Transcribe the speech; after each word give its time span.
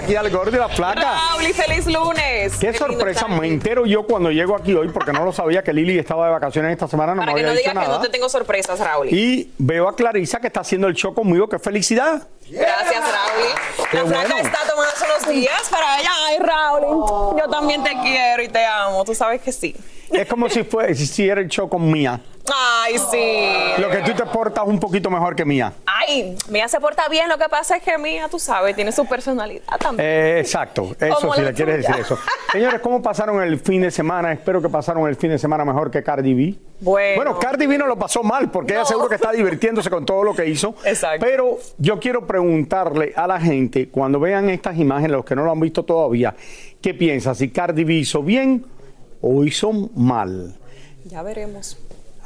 aquí 0.00 0.16
al 0.16 0.30
Gordo 0.30 0.56
y 0.56 0.58
la 0.58 0.68
Flaca. 0.68 1.00
Raúl, 1.30 1.46
y 1.46 1.52
feliz 1.52 1.86
lunes. 1.86 2.56
Qué 2.58 2.72
sorpresa, 2.72 3.28
me 3.28 3.46
entero 3.46 3.86
yo 3.86 4.04
cuando 4.04 4.30
llego 4.30 4.56
aquí 4.56 4.74
hoy 4.74 4.88
porque 4.88 5.12
no 5.12 5.24
lo 5.24 5.32
sabía 5.32 5.62
que 5.62 5.72
Lili 5.72 5.98
estaba 5.98 6.26
de 6.26 6.32
vacaciones 6.32 6.72
esta 6.72 6.88
semana, 6.88 7.14
no 7.14 7.20
Para 7.20 7.32
me 7.32 7.40
que 7.40 7.40
había 7.40 7.52
no 7.52 7.58
dicho 7.58 7.70
digas 7.70 7.84
que 7.86 7.90
no 7.90 8.00
te 8.00 8.08
tengo 8.08 8.28
sorpresas, 8.28 8.78
Raúl. 8.78 9.08
Y 9.10 9.52
veo 9.58 9.88
a 9.88 9.94
Clarisa 9.94 10.40
que 10.40 10.46
está 10.46 10.60
haciendo 10.60 10.88
el 10.88 10.94
show 10.94 11.14
conmigo, 11.14 11.48
qué 11.48 11.58
felicidad. 11.58 12.26
Gracias, 12.48 13.00
Raúl. 13.00 13.88
Qué 13.90 13.96
La 13.98 14.04
flaca 14.06 14.28
bueno. 14.34 14.48
está 14.48 14.58
tomándose 14.68 15.04
unos 15.04 15.28
días 15.28 15.68
para 15.70 16.00
ella. 16.00 16.10
Ay, 16.26 16.38
Raúl, 16.38 17.40
yo 17.40 17.48
también 17.50 17.82
te 17.84 17.90
quiero 18.02 18.42
y 18.42 18.48
te 18.48 18.64
amo. 18.64 19.04
Tú 19.04 19.14
sabes 19.14 19.40
que 19.42 19.52
sí. 19.52 19.76
Es 20.12 20.26
como 20.28 20.48
si 20.48 20.64
fue 20.64 20.94
si 20.94 21.04
hiciera 21.04 21.40
el 21.40 21.48
show 21.48 21.68
con 21.68 21.90
Mía. 21.90 22.20
Ay, 22.52 22.96
sí. 22.98 23.80
Lo 23.80 23.90
que 23.90 23.98
tú 23.98 24.12
te 24.12 24.24
portas 24.26 24.64
un 24.66 24.80
poquito 24.80 25.10
mejor 25.10 25.36
que 25.36 25.44
Mía. 25.44 25.72
Ay, 25.86 26.36
Mía 26.48 26.66
se 26.68 26.80
porta 26.80 27.08
bien. 27.08 27.28
Lo 27.28 27.38
que 27.38 27.48
pasa 27.48 27.76
es 27.76 27.82
que 27.82 27.96
Mía, 27.98 28.28
tú 28.28 28.38
sabes, 28.38 28.74
tiene 28.74 28.92
su 28.92 29.06
personalidad 29.06 29.78
también. 29.78 30.08
Eh, 30.08 30.40
exacto, 30.40 30.96
eso 30.98 31.32
si 31.34 31.42
le 31.42 31.52
quieres 31.52 31.78
decir 31.78 31.96
eso. 32.00 32.18
Señores, 32.52 32.80
¿cómo 32.80 33.00
pasaron 33.00 33.40
el 33.42 33.60
fin 33.60 33.82
de 33.82 33.90
semana? 33.90 34.32
Espero 34.32 34.60
que 34.60 34.68
pasaron 34.68 35.08
el 35.08 35.16
fin 35.16 35.30
de 35.30 35.38
semana 35.38 35.64
mejor 35.64 35.90
que 35.90 36.02
Cardi 36.02 36.34
B. 36.34 36.54
Bueno. 36.80 37.38
Cardi 37.38 37.66
B 37.66 37.78
no 37.78 37.86
lo 37.86 37.96
pasó 37.96 38.22
mal 38.22 38.50
porque 38.50 38.72
ella 38.72 38.84
seguro 38.84 39.08
que 39.08 39.14
está 39.14 39.30
divirtiéndose 39.32 39.90
con 39.90 40.04
todo 40.04 40.24
lo 40.24 40.34
que 40.34 40.46
hizo. 40.46 40.74
Exacto. 40.84 41.24
Pero 41.24 41.58
yo 41.78 42.00
quiero 42.00 42.26
preguntarle 42.26 43.12
a 43.14 43.26
la 43.26 43.40
gente, 43.40 43.88
cuando 43.88 44.18
vean 44.18 44.50
estas 44.50 44.76
imágenes, 44.76 45.12
los 45.12 45.24
que 45.24 45.36
no 45.36 45.44
lo 45.44 45.52
han 45.52 45.60
visto 45.60 45.84
todavía, 45.84 46.34
¿qué 46.80 46.94
piensa? 46.94 47.34
Si 47.34 47.50
Cardi 47.50 47.84
B 47.84 47.94
hizo 47.94 48.22
bien 48.22 48.64
o 49.20 49.44
hizo 49.44 49.72
mal. 49.94 50.54
Ya 51.04 51.22
veremos. 51.22 51.76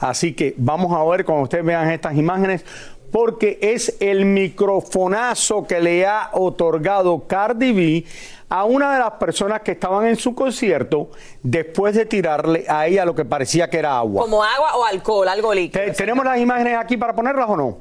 Así 0.01 0.35
que 0.35 0.55
vamos 0.57 0.93
a 0.93 1.05
ver 1.11 1.25
cuando 1.25 1.45
ustedes 1.45 1.65
vean 1.65 1.91
estas 1.91 2.17
imágenes, 2.17 2.65
porque 3.13 3.59
es 3.63 3.97
el 4.01 4.25
microfonazo 4.25 5.67
que 5.67 5.81
le 5.81 6.05
ha 6.07 6.31
otorgado 6.33 7.27
Cardi 7.27 7.73
B 7.73 8.05
a 8.49 8.65
una 8.65 8.93
de 8.95 8.99
las 9.01 9.13
personas 9.13 9.63
que 9.63 9.73
estaban 9.73 10.07
en 10.07 10.17
su 10.17 10.35
concierto 10.35 11.11
después 11.43 11.95
de 11.95 12.07
tirarle 12.07 12.65
a 12.69 12.87
ella 12.87 13.05
lo 13.05 13.15
que 13.15 13.25
parecía 13.25 13.71
que 13.71 13.79
era 13.79 13.97
agua. 13.99 14.23
Como 14.23 14.43
agua 14.43 14.77
o 14.77 14.85
alcohol, 14.85 15.29
algo 15.29 15.55
líquido. 15.55 15.85
Te- 15.85 15.93
¿Tenemos 15.93 16.25
las 16.25 16.39
imágenes 16.39 16.77
aquí 16.77 16.97
para 16.97 17.15
ponerlas 17.15 17.49
o 17.49 17.57
no? 17.57 17.79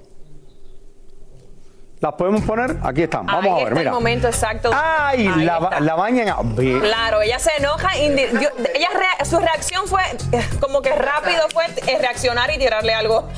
¿Las 2.03 2.15
podemos 2.15 2.41
poner? 2.41 2.75
Aquí 2.83 3.03
están. 3.03 3.25
Vamos 3.25 3.45
Ahí 3.45 3.49
a 3.49 3.53
ver, 3.53 3.63
está 3.63 3.75
mira. 3.79 3.89
el 3.91 3.95
momento 3.95 4.27
exacto. 4.27 4.71
¡Ay! 4.73 5.25
Ahí 5.25 5.45
La, 5.45 5.57
está. 5.57 5.79
la 5.79 5.95
bañan. 5.95 6.27
a-. 6.27 6.35
Claro, 6.81 7.21
ella 7.21 7.39
se 7.39 7.51
enoja. 7.57 7.95
ella 7.97 8.89
rea- 8.93 9.23
su 9.23 9.39
reacción 9.39 9.87
fue 9.87 10.01
eh, 10.33 10.45
como 10.59 10.81
que 10.81 10.93
rápido 10.93 11.43
fue 11.53 11.63
eh, 11.87 11.97
reaccionar 12.01 12.51
y 12.53 12.57
tirarle 12.57 12.93
algo 12.93 13.29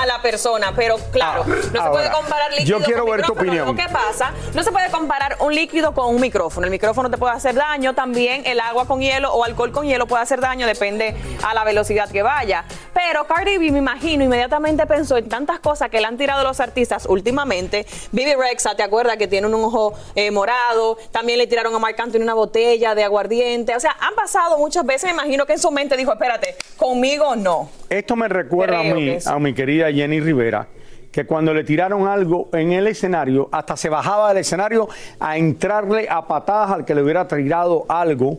a 0.00 0.06
la 0.06 0.22
persona. 0.22 0.72
Pero 0.74 0.96
claro, 1.12 1.44
Ah, 1.46 1.50
no 1.50 1.62
se 1.70 1.78
ahora, 1.78 1.90
puede 1.90 2.10
comparar 2.12 2.50
líquido. 2.52 2.78
yo 2.78 2.84
quiero 2.86 3.02
con 3.04 3.10
ver 3.14 3.26
tu 3.26 3.34
micrófono. 3.34 3.50
opinión. 3.50 3.66
Lo 3.66 3.74
que 3.76 3.92
pasa, 3.92 4.32
no 4.54 4.62
se 4.62 4.72
puede 4.72 4.90
comparar 4.90 5.36
un 5.40 5.54
líquido 5.54 5.92
con 5.92 6.14
un 6.14 6.18
micrófono. 6.18 6.64
El 6.64 6.70
micrófono 6.70 7.10
te 7.10 7.18
puede 7.18 7.34
hacer 7.34 7.54
daño. 7.54 7.92
También 7.94 8.40
el 8.46 8.58
agua 8.58 8.86
con 8.86 9.00
hielo 9.02 9.34
o 9.34 9.44
alcohol 9.44 9.70
con 9.70 9.84
hielo 9.84 10.06
puede 10.06 10.22
hacer 10.22 10.40
daño, 10.40 10.66
depende 10.66 11.14
a 11.46 11.52
la 11.52 11.62
velocidad 11.64 12.08
que 12.08 12.22
vaya. 12.22 12.64
Pero 12.94 13.26
Cardi 13.26 13.58
B, 13.58 13.70
me 13.70 13.80
imagino, 13.80 14.24
inmediatamente 14.24 14.86
pensó 14.86 15.18
en 15.18 15.28
tantas 15.28 15.58
cosas 15.60 15.90
que 15.90 16.00
le 16.00 16.06
han 16.06 16.16
tirado 16.16 16.42
los 16.42 16.58
artistas 16.60 17.04
últimamente. 17.06 17.84
Bibi 18.14 18.34
Rexa, 18.34 18.76
¿te 18.76 18.84
acuerdas 18.84 19.16
que 19.16 19.26
tiene 19.26 19.48
un 19.48 19.54
ojo 19.54 19.92
eh, 20.14 20.30
morado? 20.30 20.96
También 21.10 21.36
le 21.36 21.48
tiraron 21.48 21.74
a 21.74 21.80
Marc 21.80 21.98
Anthony 21.98 22.20
una 22.20 22.34
botella 22.34 22.94
de 22.94 23.02
aguardiente. 23.02 23.74
O 23.74 23.80
sea, 23.80 23.96
han 23.98 24.14
pasado 24.14 24.56
muchas 24.56 24.86
veces. 24.86 25.10
Me 25.10 25.14
imagino 25.14 25.44
que 25.46 25.54
en 25.54 25.58
su 25.58 25.72
mente 25.72 25.96
dijo, 25.96 26.12
espérate, 26.12 26.54
conmigo 26.76 27.34
no. 27.34 27.68
Esto 27.90 28.14
me 28.14 28.28
recuerda 28.28 28.78
a 28.78 28.82
mí, 28.84 29.18
a 29.26 29.38
mi 29.40 29.52
querida 29.52 29.90
Jenny 29.90 30.20
Rivera, 30.20 30.68
que 31.10 31.26
cuando 31.26 31.52
le 31.52 31.64
tiraron 31.64 32.06
algo 32.06 32.50
en 32.52 32.72
el 32.72 32.86
escenario, 32.86 33.48
hasta 33.50 33.76
se 33.76 33.88
bajaba 33.88 34.28
del 34.28 34.38
escenario 34.38 34.88
a 35.18 35.36
entrarle 35.36 36.06
a 36.08 36.24
patadas 36.28 36.70
al 36.70 36.84
que 36.84 36.94
le 36.94 37.02
hubiera 37.02 37.26
tirado 37.26 37.84
algo. 37.88 38.38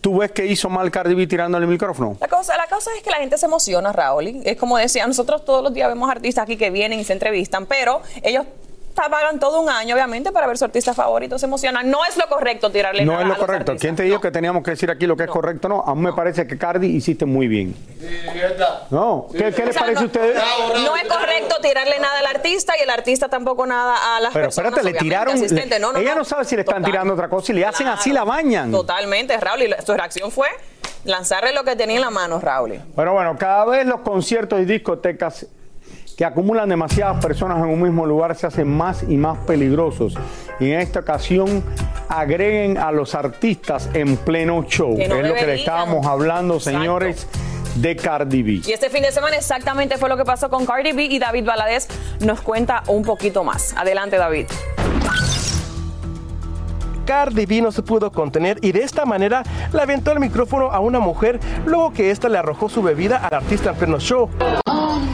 ¿Tú 0.00 0.18
ves 0.18 0.32
que 0.32 0.44
hizo 0.44 0.68
mal 0.68 0.90
Cardi 0.90 1.14
B 1.14 1.28
tirándole 1.28 1.66
el 1.66 1.70
micrófono? 1.70 2.16
La 2.20 2.26
cosa, 2.26 2.56
la 2.56 2.66
cosa 2.66 2.90
es 2.96 3.02
que 3.04 3.10
la 3.10 3.18
gente 3.18 3.38
se 3.38 3.46
emociona, 3.46 3.92
Raúl. 3.92 4.42
Es 4.44 4.56
como 4.56 4.76
decía, 4.76 5.06
nosotros 5.06 5.44
todos 5.44 5.62
los 5.62 5.72
días 5.72 5.88
vemos 5.88 6.10
artistas 6.10 6.42
aquí 6.42 6.56
que 6.56 6.70
vienen 6.70 6.98
y 6.98 7.04
se 7.04 7.12
entrevistan, 7.12 7.64
pero 7.66 8.02
ellos 8.22 8.44
pagan 8.94 9.38
todo 9.38 9.60
un 9.60 9.68
año, 9.68 9.94
obviamente, 9.94 10.30
para 10.32 10.46
ver 10.46 10.56
su 10.56 10.64
artista 10.64 10.94
favorito, 10.94 11.38
se 11.38 11.46
emocionan. 11.46 11.90
No 11.90 12.04
es 12.04 12.16
lo 12.16 12.26
correcto 12.28 12.70
tirarle 12.70 13.04
No 13.04 13.12
nada 13.12 13.22
es 13.24 13.28
lo 13.28 13.34
a 13.34 13.38
correcto. 13.38 13.72
artistas, 13.72 13.80
¿Quién 13.80 13.96
te 13.96 14.04
dijo 14.04 14.16
no. 14.16 14.20
que 14.20 14.30
teníamos 14.30 14.62
que 14.62 14.70
decir 14.72 14.90
aquí 14.90 15.06
lo 15.06 15.16
que 15.16 15.24
es 15.24 15.30
correcto? 15.30 15.68
No, 15.68 15.82
a 15.86 15.94
mí 15.94 16.00
me 16.02 16.12
parece 16.12 16.46
que 16.46 16.56
Cardi 16.56 16.86
hiciste 16.88 17.24
muy 17.26 17.48
bien. 17.48 17.74
No, 18.90 19.26
¿qué, 19.32 19.52
qué 19.52 19.62
O 19.62 19.66
les 19.66 19.74
sea, 19.74 19.82
parece 19.82 19.98
a 19.98 20.00
no, 20.02 20.06
ustedes? 20.06 20.36
No 20.84 20.96
es 20.96 21.08
correcto 21.08 21.56
tirarle 21.62 21.98
nada 21.98 22.18
al 22.20 22.26
artista 22.26 22.74
y 22.78 22.82
el 22.82 22.90
artista 22.90 23.28
tampoco 23.28 23.66
nada 23.66 24.16
a 24.16 24.20
las 24.20 24.32
Pero 24.32 24.46
personas. 24.46 24.72
espérate, 24.72 24.92
le 24.92 24.98
tiraron. 24.98 25.38
le- 25.40 26.00
ella 26.02 26.14
no 26.14 26.24
sabe 26.24 26.44
si 26.44 26.54
le 26.56 26.62
están 26.62 26.76
Total. 26.76 26.90
tirando 26.92 27.14
otra 27.14 27.28
cosa 27.28 27.52
y 27.52 27.56
le 27.56 27.66
hacen 27.66 27.86
así, 27.88 28.12
la 28.12 28.24
bañan. 28.24 28.70
Totalmente, 28.70 29.36
Raúl. 29.38 29.62
Y 29.64 29.74
su 29.84 29.94
reacción 29.94 30.30
fue 30.30 30.48
lanzarle 31.04 31.52
lo 31.52 31.64
que 31.64 31.76
tenía 31.76 31.96
en 31.96 32.02
la 32.02 32.10
mano, 32.10 32.40
Raúl. 32.40 32.80
Pero 32.94 33.12
bueno, 33.12 33.36
cada 33.38 33.64
vez 33.64 33.86
los 33.86 34.00
conciertos 34.00 34.60
y 34.60 34.64
discotecas 34.64 35.46
que 36.16 36.24
acumulan 36.24 36.68
demasiadas 36.68 37.24
personas 37.24 37.58
en 37.58 37.64
un 37.64 37.82
mismo 37.82 38.06
lugar 38.06 38.34
se 38.36 38.46
hacen 38.46 38.68
más 38.68 39.02
y 39.02 39.16
más 39.16 39.38
peligrosos. 39.46 40.14
Y 40.60 40.70
en 40.70 40.80
esta 40.80 41.00
ocasión 41.00 41.64
agreguen 42.08 42.78
a 42.78 42.92
los 42.92 43.14
artistas 43.14 43.90
en 43.94 44.16
pleno 44.16 44.64
show. 44.64 44.96
Que 44.96 45.08
no 45.08 45.16
es 45.16 45.28
lo 45.28 45.34
que 45.34 45.46
le 45.46 45.54
estábamos 45.54 46.06
hablando, 46.06 46.54
Exacto. 46.54 46.78
señores, 46.78 47.26
de 47.76 47.96
Cardi 47.96 48.42
B. 48.42 48.60
Y 48.66 48.72
este 48.72 48.90
fin 48.90 49.02
de 49.02 49.10
semana 49.10 49.36
exactamente 49.36 49.98
fue 49.98 50.08
lo 50.08 50.16
que 50.16 50.24
pasó 50.24 50.48
con 50.48 50.64
Cardi 50.64 50.92
B 50.92 51.04
y 51.04 51.18
David 51.18 51.44
Valadez 51.44 51.88
nos 52.20 52.40
cuenta 52.40 52.84
un 52.86 53.02
poquito 53.02 53.42
más. 53.42 53.74
Adelante, 53.76 54.16
David. 54.16 54.46
Cardi 57.04 57.46
B 57.46 57.62
no 57.62 57.72
se 57.72 57.82
pudo 57.82 58.10
contener 58.10 58.58
y 58.62 58.72
de 58.72 58.82
esta 58.82 59.04
manera 59.04 59.42
le 59.72 59.82
aventó 59.82 60.12
el 60.12 60.20
micrófono 60.20 60.70
a 60.70 60.80
una 60.80 61.00
mujer 61.00 61.40
luego 61.66 61.92
que 61.92 62.10
ésta 62.10 62.28
le 62.28 62.38
arrojó 62.38 62.68
su 62.68 62.82
bebida 62.82 63.18
al 63.18 63.34
artista 63.34 63.70
en 63.70 63.76
pleno 63.76 63.98
show. 63.98 64.28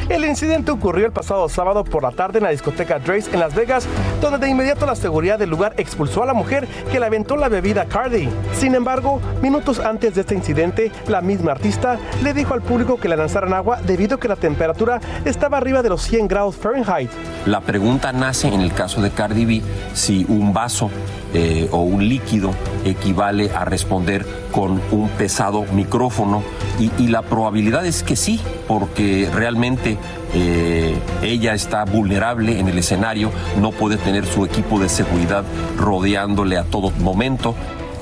El 0.09 0.25
incidente 0.25 0.73
ocurrió 0.73 1.07
el 1.07 1.13
pasado 1.13 1.49
sábado 1.49 1.85
por 1.85 2.03
la 2.03 2.11
tarde 2.11 2.39
en 2.39 2.45
la 2.45 2.51
discoteca 2.51 2.99
Drace 2.99 3.31
en 3.33 3.39
Las 3.39 3.55
Vegas, 3.55 3.87
donde 4.21 4.39
de 4.39 4.51
inmediato 4.51 4.85
la 4.85 4.97
seguridad 4.97 5.39
del 5.39 5.51
lugar 5.51 5.75
expulsó 5.77 6.23
a 6.23 6.27
la 6.27 6.35
mujer 6.35 6.67
que 6.91 6.99
le 6.99 7.07
aventó 7.07 7.37
la 7.37 7.49
bebida 7.49 7.83
a 7.83 7.85
Cardi. 7.87 8.29
Sin 8.53 8.75
embargo, 8.75 9.21
minutos 9.41 9.79
antes 9.79 10.15
de 10.15 10.23
este 10.23 10.35
incidente, 10.35 10.91
la 11.07 11.21
misma 11.21 11.53
artista 11.53 11.99
le 12.23 12.35
dijo 12.35 12.55
al 12.55 12.63
público 12.63 12.99
que 12.99 13.09
le 13.09 13.17
lanzaran 13.17 13.55
agua 13.55 13.81
debido 13.83 14.17
a 14.17 14.21
que 14.21 14.29
la 14.29 14.37
temperatura 14.37 15.01
estaba 15.25 15.59
arriba 15.59 15.83
de 15.83 15.91
los 15.91 16.03
100 16.03 16.29
grados 16.29 16.57
Fahrenheit. 16.57 17.11
La 17.47 17.61
pregunta 17.61 18.13
nace 18.13 18.49
en 18.49 18.61
el 18.61 18.73
caso 18.73 19.01
de 19.01 19.11
Cardi 19.11 19.45
B 19.45 19.63
si 19.95 20.27
un 20.29 20.53
vaso 20.53 20.91
eh, 21.33 21.69
o 21.71 21.79
un 21.83 22.09
líquido 22.09 22.51
equivale 22.85 23.51
a 23.51 23.65
responder 23.65 24.27
con 24.51 24.81
un 24.91 25.09
pesado 25.11 25.65
micrófono 25.73 26.43
y, 26.79 27.09
la 27.09 27.23
probabilidad 27.23 27.85
es 27.85 28.03
que 28.03 28.17
sí, 28.17 28.41
porque 28.67 29.29
realmente 29.33 29.99
eh, 30.33 30.97
ella 31.23 31.55
está 31.55 31.85
vulnerable 31.85 32.59
en 32.59 32.69
el 32.69 32.79
escenario, 32.79 33.31
no 33.61 33.71
puede 33.73 33.97
tener 33.97 34.25
su 34.27 34.45
equipo 34.45 34.79
de 34.79 34.89
seguridad 34.89 35.45
rodeándole 35.77 36.57
a 36.57 36.65
todo 36.65 36.91
momento. 36.91 37.55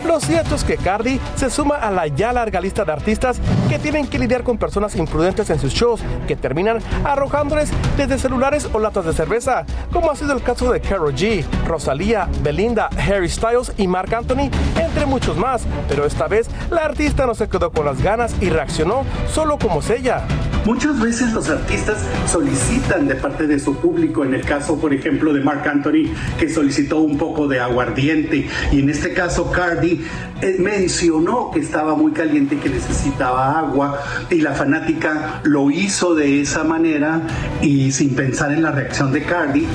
Lo 0.09 0.21
cierto 0.21 0.55
es 0.55 0.65
que 0.65 0.79
Cardi 0.79 1.21
se 1.37 1.51
suma 1.51 1.77
a 1.77 1.91
la 1.91 2.07
ya 2.07 2.33
larga 2.33 2.63
lista 2.63 2.83
de 2.83 2.93
artistas 2.93 3.39
que 3.69 3.79
tienen 3.79 4.07
que 4.07 4.19
lidiar 4.19 4.43
con 4.43 4.57
personas 4.57 4.97
imprudentes 4.97 5.51
en 5.51 5.61
sus 5.61 5.75
shows 5.75 6.01
que 6.27 6.35
terminan 6.35 6.79
arrojándoles 7.05 7.71
desde 7.95 8.19
celulares 8.19 8.71
o 8.73 8.79
latas 8.79 9.05
de 9.05 9.13
cerveza, 9.13 9.67
como 9.93 10.11
ha 10.11 10.17
sido 10.17 10.33
el 10.33 10.43
caso 10.43 10.73
de 10.73 10.81
Karol 10.81 11.15
G, 11.15 11.45
Rosalía, 11.67 12.27
Belinda, 12.41 12.89
Harry 12.97 13.29
Styles 13.29 13.75
y 13.77 13.87
Marc 13.87 14.11
Anthony, 14.15 14.51
entre 14.99 15.07
muchos 15.07 15.37
más. 15.37 15.63
Pero 15.89 16.05
esta 16.05 16.27
vez 16.27 16.49
la 16.71 16.85
artista 16.85 17.27
no 17.27 17.35
se 17.35 17.49
quedó 17.49 17.71
con 17.71 17.87
las 17.87 18.03
ganas 18.03 18.35
y 18.41 18.51
reaccionó 18.51 19.05
solo 19.33 19.59
como 19.59 19.81
ella. 19.89 20.27
Muchas 20.65 21.01
veces 21.01 21.33
los 21.33 21.49
artistas 21.49 21.99
solicitan 22.27 23.07
de 23.07 23.15
parte 23.15 23.47
de 23.47 23.59
su 23.59 23.77
público, 23.77 24.25
en 24.25 24.35
el 24.35 24.45
caso 24.45 24.79
por 24.79 24.93
ejemplo 24.93 25.33
de 25.33 25.41
Marc 25.41 25.67
Anthony, 25.67 26.13
que 26.39 26.53
solicitó 26.53 26.99
un 26.99 27.17
poco 27.17 27.49
de 27.49 27.61
aguardiente, 27.61 28.49
y 28.73 28.81
en 28.81 28.91
este 28.91 29.15
caso 29.15 29.51
Cardi 29.51 30.05
eh, 30.43 30.57
mencionó 30.59 31.53
que 31.53 31.61
estaba 31.61 31.95
muy 31.95 32.13
caliente 32.13 32.57
y 32.57 32.59
que 32.59 32.69
necesitaba 32.69 33.59
agua, 33.59 33.99
y 34.29 34.41
la 34.41 34.53
fanática 34.53 35.41
lo 35.45 35.71
hizo 35.71 36.15
de 36.15 36.43
esa 36.43 36.65
manera 36.65 37.23
y 37.63 37.93
sin 37.93 38.15
pensar 38.15 38.53
en 38.53 38.63
la 38.63 38.73
reacción 38.73 39.13
de 39.13 39.23
Cardi. 39.23 39.67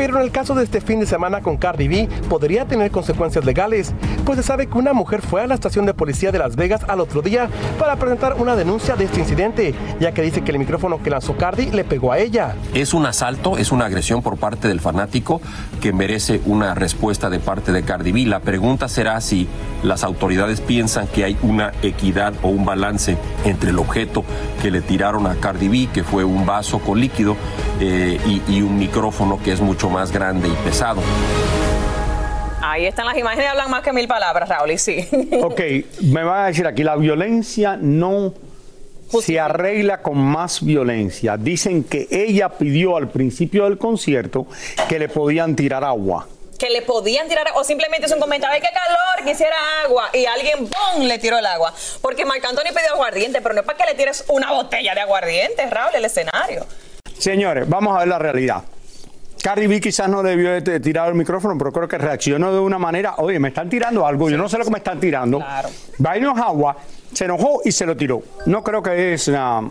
Pero 0.00 0.16
en 0.16 0.22
el 0.22 0.30
caso 0.30 0.54
de 0.54 0.64
este 0.64 0.80
fin 0.80 0.98
de 0.98 1.04
semana 1.04 1.42
con 1.42 1.58
Cardi 1.58 1.86
B, 1.86 2.08
podría 2.30 2.64
tener 2.64 2.90
consecuencias 2.90 3.44
legales, 3.44 3.92
pues 4.24 4.38
se 4.38 4.42
sabe 4.42 4.66
que 4.66 4.78
una 4.78 4.94
mujer 4.94 5.20
fue 5.20 5.42
a 5.42 5.46
la 5.46 5.52
estación 5.52 5.84
de 5.84 5.92
policía 5.92 6.32
de 6.32 6.38
Las 6.38 6.56
Vegas 6.56 6.80
al 6.88 7.00
otro 7.00 7.20
día 7.20 7.50
para 7.78 7.96
presentar 7.96 8.36
una 8.38 8.56
denuncia 8.56 8.96
de 8.96 9.04
este 9.04 9.20
incidente, 9.20 9.74
ya 10.00 10.12
que 10.12 10.22
dice 10.22 10.40
que 10.40 10.52
el 10.52 10.58
micrófono 10.58 11.02
que 11.02 11.10
lanzó 11.10 11.36
Cardi 11.36 11.66
le 11.66 11.84
pegó 11.84 12.12
a 12.12 12.18
ella. 12.18 12.54
Es 12.72 12.94
un 12.94 13.04
asalto, 13.04 13.58
es 13.58 13.72
una 13.72 13.84
agresión 13.84 14.22
por 14.22 14.38
parte 14.38 14.68
del 14.68 14.80
fanático 14.80 15.42
que 15.82 15.92
merece 15.92 16.40
una 16.46 16.74
respuesta 16.74 17.28
de 17.28 17.38
parte 17.38 17.70
de 17.70 17.82
Cardi 17.82 18.12
B. 18.12 18.24
La 18.24 18.40
pregunta 18.40 18.88
será 18.88 19.20
si 19.20 19.48
las 19.82 20.02
autoridades 20.02 20.62
piensan 20.62 21.08
que 21.08 21.24
hay 21.24 21.36
una 21.42 21.72
equidad 21.82 22.32
o 22.40 22.48
un 22.48 22.64
balance 22.64 23.18
entre 23.44 23.68
el 23.68 23.78
objeto 23.78 24.24
que 24.62 24.70
le 24.70 24.80
tiraron 24.80 25.26
a 25.26 25.34
Cardi 25.34 25.68
B, 25.68 25.88
que 25.92 26.04
fue 26.04 26.24
un 26.24 26.46
vaso 26.46 26.78
con 26.78 26.98
líquido, 26.98 27.36
eh, 27.80 28.18
y, 28.26 28.56
y 28.56 28.62
un 28.62 28.78
micrófono 28.78 29.38
que 29.42 29.52
es 29.52 29.60
mucho 29.60 29.89
más 29.90 30.12
grande 30.12 30.48
y 30.48 30.52
pesado. 30.64 31.02
Ahí 32.62 32.86
están 32.86 33.06
las 33.06 33.16
imágenes, 33.16 33.48
hablan 33.48 33.70
más 33.70 33.82
que 33.82 33.92
mil 33.92 34.06
palabras, 34.06 34.48
Raúl, 34.48 34.70
y 34.70 34.78
sí. 34.78 35.08
Ok, 35.42 35.60
me 36.02 36.22
van 36.22 36.44
a 36.44 36.46
decir 36.46 36.66
aquí, 36.66 36.82
la 36.84 36.96
violencia 36.96 37.76
no 37.76 38.34
se 39.20 39.40
arregla 39.40 40.02
con 40.02 40.18
más 40.18 40.64
violencia. 40.64 41.36
Dicen 41.36 41.84
que 41.84 42.06
ella 42.10 42.48
pidió 42.50 42.96
al 42.96 43.08
principio 43.08 43.64
del 43.64 43.78
concierto 43.78 44.46
que 44.88 44.98
le 44.98 45.08
podían 45.08 45.56
tirar 45.56 45.82
agua. 45.84 46.28
Que 46.58 46.70
le 46.70 46.82
podían 46.82 47.26
tirar, 47.26 47.46
o 47.54 47.64
simplemente 47.64 48.06
es 48.06 48.12
un 48.12 48.20
comentario, 48.20 48.54
¡ay, 48.54 48.60
qué 48.60 48.68
calor! 48.68 49.26
Quisiera 49.26 49.56
agua. 49.84 50.10
Y 50.12 50.26
alguien, 50.26 50.68
¡bum! 50.68 51.04
le 51.04 51.18
tiró 51.18 51.38
el 51.38 51.46
agua. 51.46 51.74
Porque 52.02 52.24
Marc 52.24 52.44
Anthony 52.44 52.68
pidió 52.68 52.92
aguardiente, 52.92 53.40
pero 53.40 53.54
no 53.54 53.62
es 53.62 53.66
para 53.66 53.78
que 53.78 53.84
le 53.90 53.94
tires 53.94 54.24
una 54.28 54.52
botella 54.52 54.94
de 54.94 55.00
aguardiente, 55.00 55.66
Raúl, 55.66 55.94
el 55.94 56.04
escenario. 56.04 56.66
Señores, 57.18 57.68
vamos 57.68 57.96
a 57.96 58.00
ver 58.00 58.08
la 58.08 58.18
realidad. 58.18 58.62
Cardi 59.42 59.66
B 59.66 59.80
quizás 59.80 60.08
no 60.08 60.22
debió 60.22 60.60
de 60.60 60.80
tirar 60.80 61.08
el 61.08 61.14
micrófono, 61.14 61.56
pero 61.56 61.72
creo 61.72 61.88
que 61.88 61.96
reaccionó 61.96 62.52
de 62.52 62.58
una 62.58 62.78
manera, 62.78 63.14
oye, 63.18 63.38
me 63.38 63.48
están 63.48 63.70
tirando 63.70 64.06
algo, 64.06 64.28
yo 64.28 64.36
no 64.36 64.48
sé 64.48 64.58
lo 64.58 64.64
que 64.64 64.70
me 64.70 64.78
están 64.78 65.00
tirando. 65.00 65.38
Claro. 65.38 65.70
Agua, 66.42 66.76
se 67.12 67.24
enojó 67.24 67.60
y 67.64 67.72
se 67.72 67.86
lo 67.86 67.96
tiró. 67.96 68.22
No 68.46 68.62
creo 68.62 68.82
que 68.82 69.14
es 69.14 69.28
una... 69.28 69.62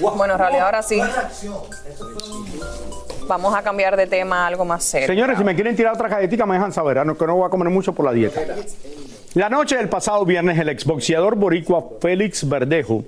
Bueno, 0.00 0.36
Raúl, 0.36 0.58
ahora 0.58 0.82
sí. 0.82 1.00
Vamos 3.28 3.54
a 3.54 3.62
cambiar 3.62 3.96
de 3.96 4.08
tema 4.08 4.44
a 4.44 4.46
algo 4.48 4.64
más 4.64 4.82
serio. 4.82 5.06
Señores, 5.06 5.38
si 5.38 5.44
me 5.44 5.54
quieren 5.54 5.76
tirar 5.76 5.94
otra 5.94 6.08
galletita, 6.08 6.44
me 6.44 6.54
dejan 6.54 6.72
saber, 6.72 7.06
no, 7.06 7.16
que 7.16 7.26
no 7.26 7.36
voy 7.36 7.46
a 7.46 7.50
comer 7.50 7.68
mucho 7.68 7.92
por 7.92 8.04
la 8.04 8.12
dieta. 8.12 8.40
La 9.34 9.48
noche 9.48 9.76
del 9.76 9.88
pasado 9.88 10.24
viernes, 10.24 10.58
el 10.58 10.68
exboxeador 10.68 11.36
boricua 11.36 11.84
Félix 12.00 12.48
Verdejo 12.48 13.04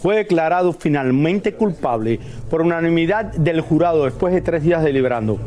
fue 0.00 0.16
declarado 0.16 0.72
finalmente 0.72 1.54
culpable 1.54 2.20
por 2.50 2.62
unanimidad 2.62 3.26
del 3.32 3.60
jurado 3.60 4.04
después 4.04 4.32
de 4.34 4.40
tres 4.40 4.62
días 4.62 4.82
deliberando. 4.82 5.38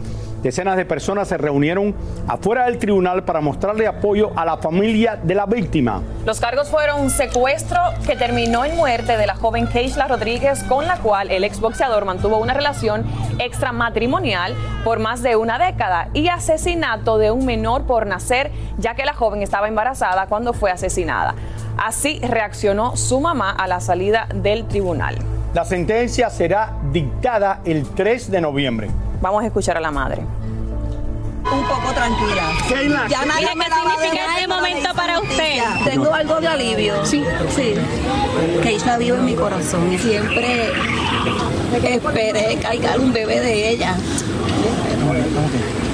Decenas 0.41 0.77
de 0.77 0.85
personas 0.85 1.27
se 1.27 1.37
reunieron 1.37 1.93
afuera 2.27 2.65
del 2.65 2.77
tribunal 2.77 3.23
para 3.23 3.41
mostrarle 3.41 3.87
apoyo 3.87 4.31
a 4.37 4.45
la 4.45 4.57
familia 4.57 5.19
de 5.21 5.35
la 5.35 5.45
víctima. 5.45 6.01
Los 6.25 6.39
cargos 6.39 6.69
fueron 6.69 7.09
secuestro 7.09 7.79
que 8.07 8.15
terminó 8.15 8.63
en 8.63 8.77
muerte 8.77 9.17
de 9.17 9.27
la 9.27 9.35
joven 9.35 9.67
Keisla 9.67 10.07
Rodríguez, 10.07 10.63
con 10.63 10.87
la 10.87 10.97
cual 10.97 11.29
el 11.29 11.43
exboxeador 11.43 12.05
mantuvo 12.05 12.37
una 12.37 12.53
relación 12.53 13.05
extramatrimonial 13.37 14.55
por 14.85 14.99
más 14.99 15.21
de 15.21 15.35
una 15.35 15.59
década, 15.59 16.07
y 16.13 16.29
asesinato 16.29 17.17
de 17.17 17.31
un 17.31 17.45
menor 17.45 17.83
por 17.83 18.07
nacer, 18.07 18.51
ya 18.77 18.95
que 18.95 19.03
la 19.03 19.13
joven 19.13 19.41
estaba 19.41 19.67
embarazada 19.67 20.27
cuando 20.27 20.53
fue 20.53 20.71
asesinada. 20.71 21.35
Así 21.77 22.19
reaccionó 22.19 22.95
su 22.95 23.19
mamá 23.19 23.51
a 23.51 23.67
la 23.67 23.81
salida 23.81 24.27
del 24.33 24.65
tribunal. 24.67 25.17
La 25.53 25.65
sentencia 25.65 26.29
será 26.29 26.73
dictada 26.91 27.61
el 27.65 27.87
3 27.89 28.29
de 28.29 28.41
noviembre. 28.41 28.89
Vamos 29.19 29.43
a 29.43 29.47
escuchar 29.47 29.77
a 29.77 29.79
la 29.79 29.91
madre. 29.91 30.21
un 31.51 31.63
poco 31.63 31.91
tranquila. 31.93 33.07
Ya 33.09 33.25
nadie 33.25 33.47
¿Qué 33.47 33.55
me 33.55 33.65
significa 33.65 34.35
este 34.35 34.47
momento 34.47 34.89
para 34.95 35.19
usted? 35.19 35.63
Tengo 35.85 36.13
algo 36.13 36.39
de 36.39 36.47
alivio. 36.47 37.03
Sí, 37.03 37.23
sí. 37.55 37.73
Que 38.61 38.69
ella 38.75 38.97
vive 38.97 39.17
en 39.17 39.25
mi 39.25 39.33
corazón 39.33 39.91
y 39.91 39.97
siempre 39.97 40.71
esperé 41.83 42.59
cargar 42.61 42.99
un 42.99 43.11
bebé 43.11 43.39
de 43.39 43.69
ella. 43.69 43.95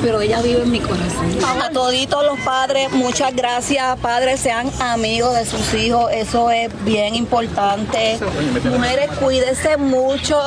Pero 0.05 0.21
ella 0.21 0.39
vive 0.43 0.61
en 0.61 0.69
mi 0.69 0.79
corazón. 0.79 1.25
A 1.59 1.71
toditos 1.71 2.23
los 2.23 2.39
padres, 2.41 2.91
muchas 2.91 3.35
gracias. 3.35 3.97
Padres, 4.01 4.39
sean 4.39 4.69
amigos 4.79 5.35
de 5.35 5.45
sus 5.45 5.73
hijos. 5.73 6.11
Eso 6.13 6.51
es 6.51 6.69
bien 6.85 7.15
importante. 7.15 8.19
Mujeres, 8.65 9.09
cuídense 9.19 9.77
mucho. 9.77 10.37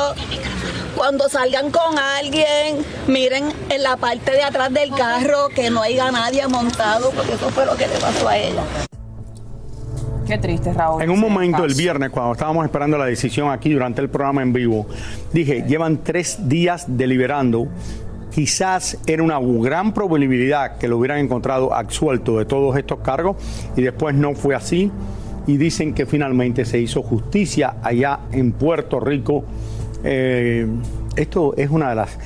Cuando 0.95 1.29
salgan 1.29 1.73
con 1.73 1.99
alguien, 1.99 2.87
miren 3.09 3.53
en 3.69 3.83
la 3.83 3.97
parte 3.97 4.31
de 4.31 4.45
atrás 4.45 4.73
del 4.73 4.93
carro 4.93 5.49
que 5.49 5.71
no 5.71 5.83
haya 5.83 6.13
nadie 6.13 6.47
montado, 6.47 7.11
porque 7.11 7.33
eso 7.33 7.51
fue 7.51 7.67
lo 7.67 7.75
que 7.77 7.89
le 7.89 7.97
pasó 7.97 8.29
a 8.29 8.39
ella. 8.39 8.63
Qué 10.29 10.39
triste, 10.39 10.73
Raúl. 10.73 11.03
En 11.03 11.11
un 11.11 11.19
momento 11.19 11.65
el 11.65 11.75
viernes, 11.75 12.11
cuando 12.11 12.33
estábamos 12.33 12.65
esperando 12.65 12.97
la 12.97 13.07
decisión 13.07 13.51
aquí 13.51 13.73
durante 13.73 14.03
el 14.03 14.09
programa 14.09 14.41
en 14.41 14.53
vivo, 14.53 14.87
dije, 15.33 15.65
llevan 15.67 16.05
tres 16.05 16.49
días 16.49 16.85
deliberando. 16.87 17.67
Quizás 18.39 18.97
era 19.05 19.21
una 19.25 19.41
gran 19.41 19.93
probabilidad 19.93 20.79
que 20.79 20.87
lo 20.87 20.99
hubieran 20.99 21.19
encontrado 21.19 21.75
absuelto 21.75 22.39
de 22.39 22.45
todos 22.45 22.77
estos 22.77 23.01
cargos 23.01 23.37
y 23.77 23.83
después 23.83 24.15
no 24.15 24.37
fue 24.37 24.55
así. 24.55 24.93
Y 25.49 25.57
dicen 25.57 25.93
que 25.93 26.07
finalmente 26.07 26.65
se 26.65 26.79
hizo 26.79 27.03
justicia 27.03 27.79
allá 27.83 28.21
en 28.31 28.53
Puerto 28.53 29.01
Rico. 29.01 29.43
Eh, 30.05 30.69
esto 31.17 31.57
es 31.57 31.69
una 31.69 31.89
de 31.89 31.97
las 31.97 32.17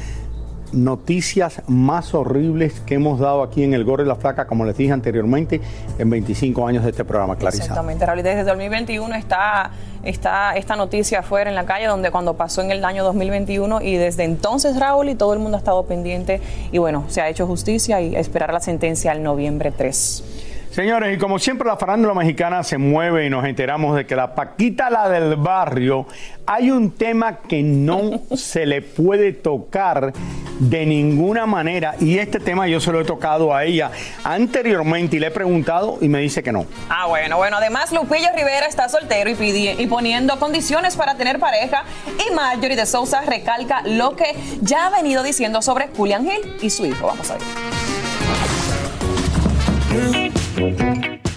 noticias 0.72 1.62
más 1.66 2.12
horribles 2.12 2.80
que 2.80 2.96
hemos 2.96 3.18
dado 3.18 3.42
aquí 3.42 3.62
en 3.62 3.72
El 3.72 3.84
Gorro 3.84 4.02
y 4.02 4.06
la 4.06 4.16
Flaca, 4.16 4.46
como 4.46 4.66
les 4.66 4.76
dije 4.76 4.92
anteriormente, 4.92 5.62
en 5.98 6.10
25 6.10 6.66
años 6.66 6.84
de 6.84 6.90
este 6.90 7.06
programa, 7.06 7.36
Clarisa. 7.36 7.62
Exactamente, 7.62 8.04
Raúl. 8.04 8.22
Desde 8.22 8.44
2021 8.44 9.14
está, 9.14 9.70
está 10.02 10.56
esta 10.56 10.76
noticia 10.76 11.20
afuera 11.20 11.50
en 11.50 11.56
la 11.56 11.64
calle, 11.64 11.86
donde 11.86 12.10
cuando 12.10 12.34
pasó 12.34 12.62
en 12.62 12.70
el 12.70 12.84
año 12.84 13.04
2021 13.04 13.82
y 13.82 13.96
desde 13.96 14.24
entonces, 14.24 14.78
Raúl, 14.78 15.08
y 15.08 15.14
todo 15.14 15.32
el 15.32 15.38
mundo 15.38 15.56
ha 15.56 15.58
estado 15.58 15.84
pendiente 15.84 16.40
y 16.70 16.78
bueno, 16.78 17.04
se 17.08 17.20
ha 17.20 17.28
hecho 17.28 17.46
justicia 17.46 18.00
y 18.00 18.16
esperar 18.16 18.52
la 18.52 18.60
sentencia 18.60 19.12
el 19.12 19.22
noviembre 19.22 19.72
3. 19.72 20.51
Señores, 20.72 21.14
y 21.14 21.18
como 21.18 21.38
siempre 21.38 21.68
la 21.68 21.76
farándula 21.76 22.14
mexicana 22.14 22.62
se 22.62 22.78
mueve 22.78 23.26
y 23.26 23.30
nos 23.30 23.44
enteramos 23.44 23.94
de 23.94 24.06
que 24.06 24.16
la 24.16 24.34
Paquita, 24.34 24.88
la 24.88 25.06
del 25.08 25.36
barrio, 25.36 26.06
hay 26.46 26.70
un 26.70 26.92
tema 26.92 27.40
que 27.40 27.62
no 27.62 28.22
se 28.36 28.64
le 28.64 28.80
puede 28.80 29.32
tocar 29.34 30.14
de 30.58 30.86
ninguna 30.86 31.44
manera. 31.44 31.94
Y 32.00 32.16
este 32.18 32.40
tema 32.40 32.66
yo 32.68 32.80
se 32.80 32.90
lo 32.90 33.02
he 33.02 33.04
tocado 33.04 33.54
a 33.54 33.64
ella 33.64 33.90
anteriormente 34.24 35.16
y 35.16 35.20
le 35.20 35.26
he 35.26 35.30
preguntado 35.30 35.98
y 36.00 36.08
me 36.08 36.20
dice 36.20 36.42
que 36.42 36.52
no. 36.52 36.64
Ah, 36.88 37.06
bueno, 37.06 37.36
bueno. 37.36 37.58
Además, 37.58 37.92
Lupillo 37.92 38.28
Rivera 38.34 38.66
está 38.66 38.88
soltero 38.88 39.28
y, 39.28 39.34
pidi- 39.34 39.74
y 39.78 39.86
poniendo 39.86 40.38
condiciones 40.38 40.96
para 40.96 41.16
tener 41.16 41.38
pareja. 41.38 41.84
Y 42.30 42.34
Marjorie 42.34 42.76
de 42.76 42.86
Sousa 42.86 43.20
recalca 43.26 43.82
lo 43.84 44.16
que 44.16 44.34
ya 44.62 44.86
ha 44.86 44.90
venido 44.90 45.22
diciendo 45.22 45.60
sobre 45.60 45.88
Julian 45.88 46.26
Hill 46.26 46.56
y 46.62 46.70
su 46.70 46.86
hijo. 46.86 47.08
Vamos 47.08 47.30
a 47.30 47.34
ver. 47.34 47.42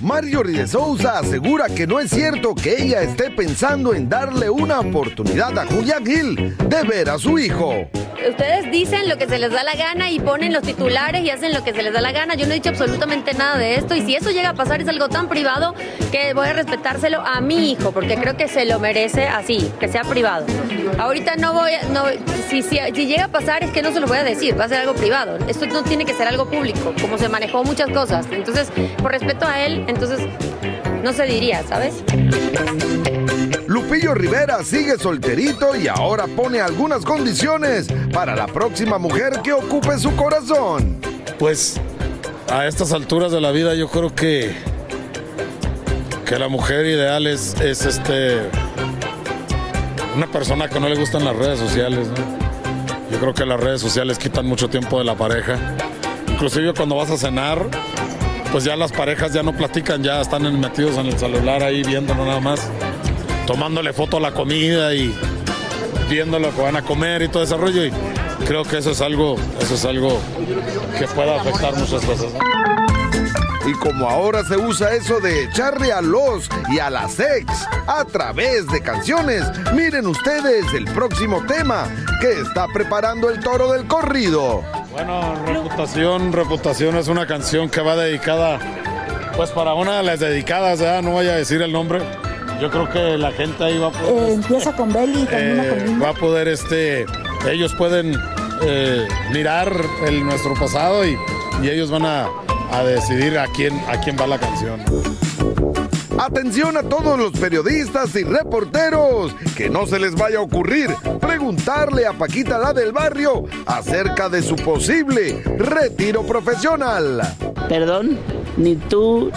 Marjorie 0.05 0.59
de 0.59 0.67
Souza 0.67 1.17
asegura 1.17 1.65
que 1.67 1.87
no 1.87 1.99
es 1.99 2.11
cierto 2.11 2.53
que 2.53 2.79
ella 2.79 3.01
esté 3.01 3.31
pensando 3.31 3.95
en 3.95 4.07
darle 4.07 4.51
una 4.51 4.79
oportunidad 4.79 5.57
a 5.57 5.65
Julián 5.65 6.05
Gil 6.05 6.55
de 6.69 6.83
ver 6.83 7.09
a 7.09 7.17
su 7.17 7.39
hijo. 7.39 7.89
Ustedes 8.29 8.71
dicen 8.71 9.09
lo 9.09 9.17
que 9.17 9.27
se 9.27 9.39
les 9.39 9.51
da 9.51 9.63
la 9.63 9.75
gana 9.75 10.11
y 10.11 10.19
ponen 10.19 10.53
los 10.53 10.61
titulares 10.61 11.23
y 11.23 11.31
hacen 11.31 11.53
lo 11.53 11.63
que 11.63 11.73
se 11.73 11.81
les 11.81 11.91
da 11.91 12.01
la 12.01 12.11
gana. 12.11 12.35
Yo 12.35 12.45
no 12.45 12.51
he 12.51 12.55
dicho 12.55 12.69
absolutamente 12.69 13.33
nada 13.33 13.57
de 13.57 13.75
esto 13.75 13.95
y 13.95 14.01
si 14.01 14.15
eso 14.15 14.29
llega 14.29 14.49
a 14.49 14.53
pasar 14.53 14.79
es 14.79 14.87
algo 14.87 15.09
tan 15.09 15.27
privado 15.27 15.73
que 16.11 16.33
voy 16.33 16.47
a 16.47 16.53
respetárselo 16.53 17.21
a 17.21 17.41
mi 17.41 17.71
hijo 17.71 17.91
porque 17.91 18.15
creo 18.15 18.37
que 18.37 18.47
se 18.47 18.65
lo 18.65 18.79
merece 18.79 19.27
así, 19.27 19.71
que 19.79 19.87
sea 19.87 20.03
privado. 20.03 20.45
Ahorita 20.97 21.35
no 21.35 21.53
voy, 21.53 21.71
no, 21.91 22.03
si, 22.49 22.61
si 22.61 23.05
llega 23.05 23.25
a 23.25 23.27
pasar 23.27 23.63
es 23.63 23.71
que 23.71 23.81
no 23.81 23.91
se 23.91 23.99
lo 23.99 24.07
voy 24.07 24.17
a 24.17 24.23
decir, 24.23 24.59
va 24.59 24.65
a 24.65 24.69
ser 24.69 24.81
algo 24.81 24.93
privado. 24.93 25.37
Esto 25.47 25.65
no 25.65 25.83
tiene 25.83 26.05
que 26.05 26.13
ser 26.13 26.27
algo 26.27 26.45
público, 26.49 26.93
como 27.01 27.17
se 27.17 27.27
manejó 27.27 27.63
muchas 27.63 27.89
cosas. 27.89 28.27
Entonces, 28.31 28.69
por 29.01 29.11
respeto 29.11 29.45
a 29.45 29.65
él, 29.65 29.83
entonces 29.95 30.19
no 31.03 31.13
se 31.13 31.23
diría, 31.25 31.63
¿sabes? 31.67 32.03
Lupillo 33.67 34.13
Rivera 34.13 34.63
sigue 34.63 34.97
solterito 34.97 35.75
y 35.75 35.87
ahora 35.87 36.25
pone 36.27 36.59
algunas 36.59 37.03
condiciones 37.03 37.87
para 38.13 38.35
la 38.35 38.47
próxima 38.47 38.97
mujer 38.97 39.41
que 39.43 39.53
ocupe 39.53 39.97
su 39.97 40.15
corazón. 40.15 40.97
Pues 41.39 41.79
a 42.51 42.67
estas 42.67 42.91
alturas 42.91 43.31
de 43.31 43.41
la 43.41 43.51
vida 43.51 43.73
yo 43.73 43.87
creo 43.89 44.13
que 44.13 44.55
que 46.25 46.39
la 46.39 46.47
mujer 46.47 46.87
ideal 46.87 47.27
es, 47.27 47.59
es 47.61 47.85
este 47.85 48.49
una 50.15 50.27
persona 50.27 50.67
que 50.69 50.79
no 50.79 50.89
le 50.89 50.95
gustan 50.95 51.23
las 51.23 51.35
redes 51.35 51.59
sociales. 51.59 52.07
¿no? 52.07 53.11
Yo 53.11 53.19
creo 53.19 53.33
que 53.33 53.45
las 53.45 53.59
redes 53.59 53.81
sociales 53.81 54.17
quitan 54.17 54.45
mucho 54.45 54.69
tiempo 54.69 54.97
de 54.97 55.05
la 55.05 55.15
pareja. 55.15 55.57
Inclusive 56.27 56.73
cuando 56.73 56.95
vas 56.95 57.11
a 57.11 57.17
cenar, 57.17 57.67
pues 58.55 58.63
ya 58.63 58.77
las 58.77 58.93
parejas 58.93 59.33
ya 59.33 59.43
no 59.43 59.51
platican, 59.51 60.01
ya 60.01 60.21
están 60.21 60.43
metidos 60.57 60.97
en 60.97 61.07
el 61.07 61.19
celular 61.19 61.61
ahí 61.61 61.83
viéndolo 61.83 62.25
nada 62.25 62.39
más, 62.39 62.61
tomándole 63.45 63.91
foto 63.91 64.15
a 64.15 64.21
la 64.21 64.31
comida 64.31 64.93
y 64.93 65.13
viendo 66.09 66.39
lo 66.39 66.55
que 66.55 66.61
van 66.61 66.77
a 66.77 66.81
comer 66.81 67.21
y 67.23 67.27
todo 67.27 67.43
ese 67.43 67.57
rollo. 67.57 67.83
Y 67.83 67.91
creo 68.47 68.63
que 68.63 68.77
eso 68.77 68.91
es 68.91 69.01
algo, 69.01 69.35
eso 69.59 69.75
es 69.75 69.83
algo 69.83 70.21
que 70.97 71.05
puede 71.07 71.35
afectar 71.35 71.75
muchas 71.75 72.05
cosas. 72.05 72.31
Y 73.67 73.73
como 73.73 74.09
ahora 74.09 74.41
se 74.45 74.55
usa 74.55 74.93
eso 74.93 75.19
de 75.19 75.43
echarle 75.43 75.91
a 75.91 76.01
los 76.01 76.47
y 76.71 76.79
a 76.79 76.89
las 76.89 77.19
ex 77.19 77.67
a 77.87 78.05
través 78.05 78.67
de 78.67 78.81
canciones, 78.81 79.43
miren 79.73 80.07
ustedes 80.07 80.73
el 80.73 80.85
próximo 80.85 81.43
tema 81.45 81.89
que 82.21 82.39
está 82.39 82.67
preparando 82.73 83.29
el 83.29 83.41
toro 83.41 83.73
del 83.73 83.85
corrido. 83.85 84.63
Bueno, 84.95 85.35
Reputación, 85.45 86.31
Reputación 86.31 86.95
es 86.95 87.09
una 87.09 87.27
canción 87.27 87.69
que 87.69 87.81
va 87.81 87.97
dedicada, 87.97 88.59
pues 89.35 89.49
para 89.49 89.73
una 89.73 89.97
de 89.97 90.03
las 90.03 90.21
dedicadas, 90.21 90.79
¿verdad? 90.79 91.01
no 91.01 91.11
voy 91.11 91.27
a 91.27 91.35
decir 91.35 91.61
el 91.61 91.73
nombre. 91.73 91.99
Yo 92.61 92.71
creo 92.71 92.89
que 92.89 93.17
la 93.17 93.33
gente 93.33 93.61
ahí 93.61 93.77
va 93.77 93.87
a 93.87 93.91
poder, 93.91 94.29
empieza 94.29 94.73
con 94.73 94.93
Belly 94.93 95.23
y 95.23 95.25
termina 95.25 95.69
con 95.69 95.79
eh, 95.79 95.99
va 96.01 96.09
a 96.11 96.13
poder, 96.13 96.47
este, 96.47 97.05
ellos 97.45 97.75
pueden 97.77 98.17
eh, 98.61 99.05
mirar 99.33 99.69
el, 100.07 100.23
nuestro 100.23 100.53
pasado 100.53 101.05
y, 101.05 101.17
y 101.61 101.67
ellos 101.67 101.91
van 101.91 102.05
a, 102.05 102.29
a 102.71 102.83
decidir 102.85 103.37
a 103.37 103.47
quién, 103.47 103.77
a 103.89 103.99
quién 103.99 104.15
va 104.17 104.27
la 104.27 104.39
canción. 104.39 104.79
Atención 106.17 106.77
a 106.77 106.83
todos 106.83 107.19
los 107.19 107.33
periodistas 107.33 108.15
y 108.15 108.23
reporteros, 108.23 109.33
que 109.57 109.69
no 109.69 109.85
se 109.85 109.99
les 109.99 110.15
vaya 110.15 110.37
a 110.37 110.41
ocurrir 110.41 110.89
preguntarle 111.19 112.07
a 112.07 112.13
Paquita 112.13 112.57
la 112.57 112.71
del 112.71 112.93
barrio 112.93 113.43
acerca 113.65 114.29
de 114.29 114.41
su 114.41 114.55
posible 114.55 115.43
retiro 115.57 116.23
profesional. 116.23 117.21
Perdón, 117.67 118.17
ni 118.55 118.77
tú 118.77 119.29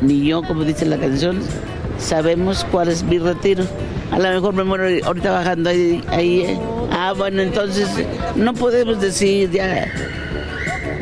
ni 0.00 0.26
yo, 0.26 0.42
como 0.42 0.64
dice 0.64 0.86
la 0.86 0.98
canción, 0.98 1.38
sabemos 1.98 2.66
cuál 2.72 2.88
es 2.88 3.04
mi 3.04 3.18
retiro. 3.18 3.64
A 4.10 4.18
lo 4.18 4.28
mejor 4.28 4.54
me 4.54 4.64
muero 4.64 5.06
ahorita 5.06 5.30
bajando 5.30 5.70
ahí. 5.70 6.02
eh. 6.12 6.58
Ah, 6.90 7.14
bueno, 7.16 7.42
entonces 7.42 7.88
no 8.34 8.54
podemos 8.54 9.00
decir 9.00 9.50
ya. 9.52 9.86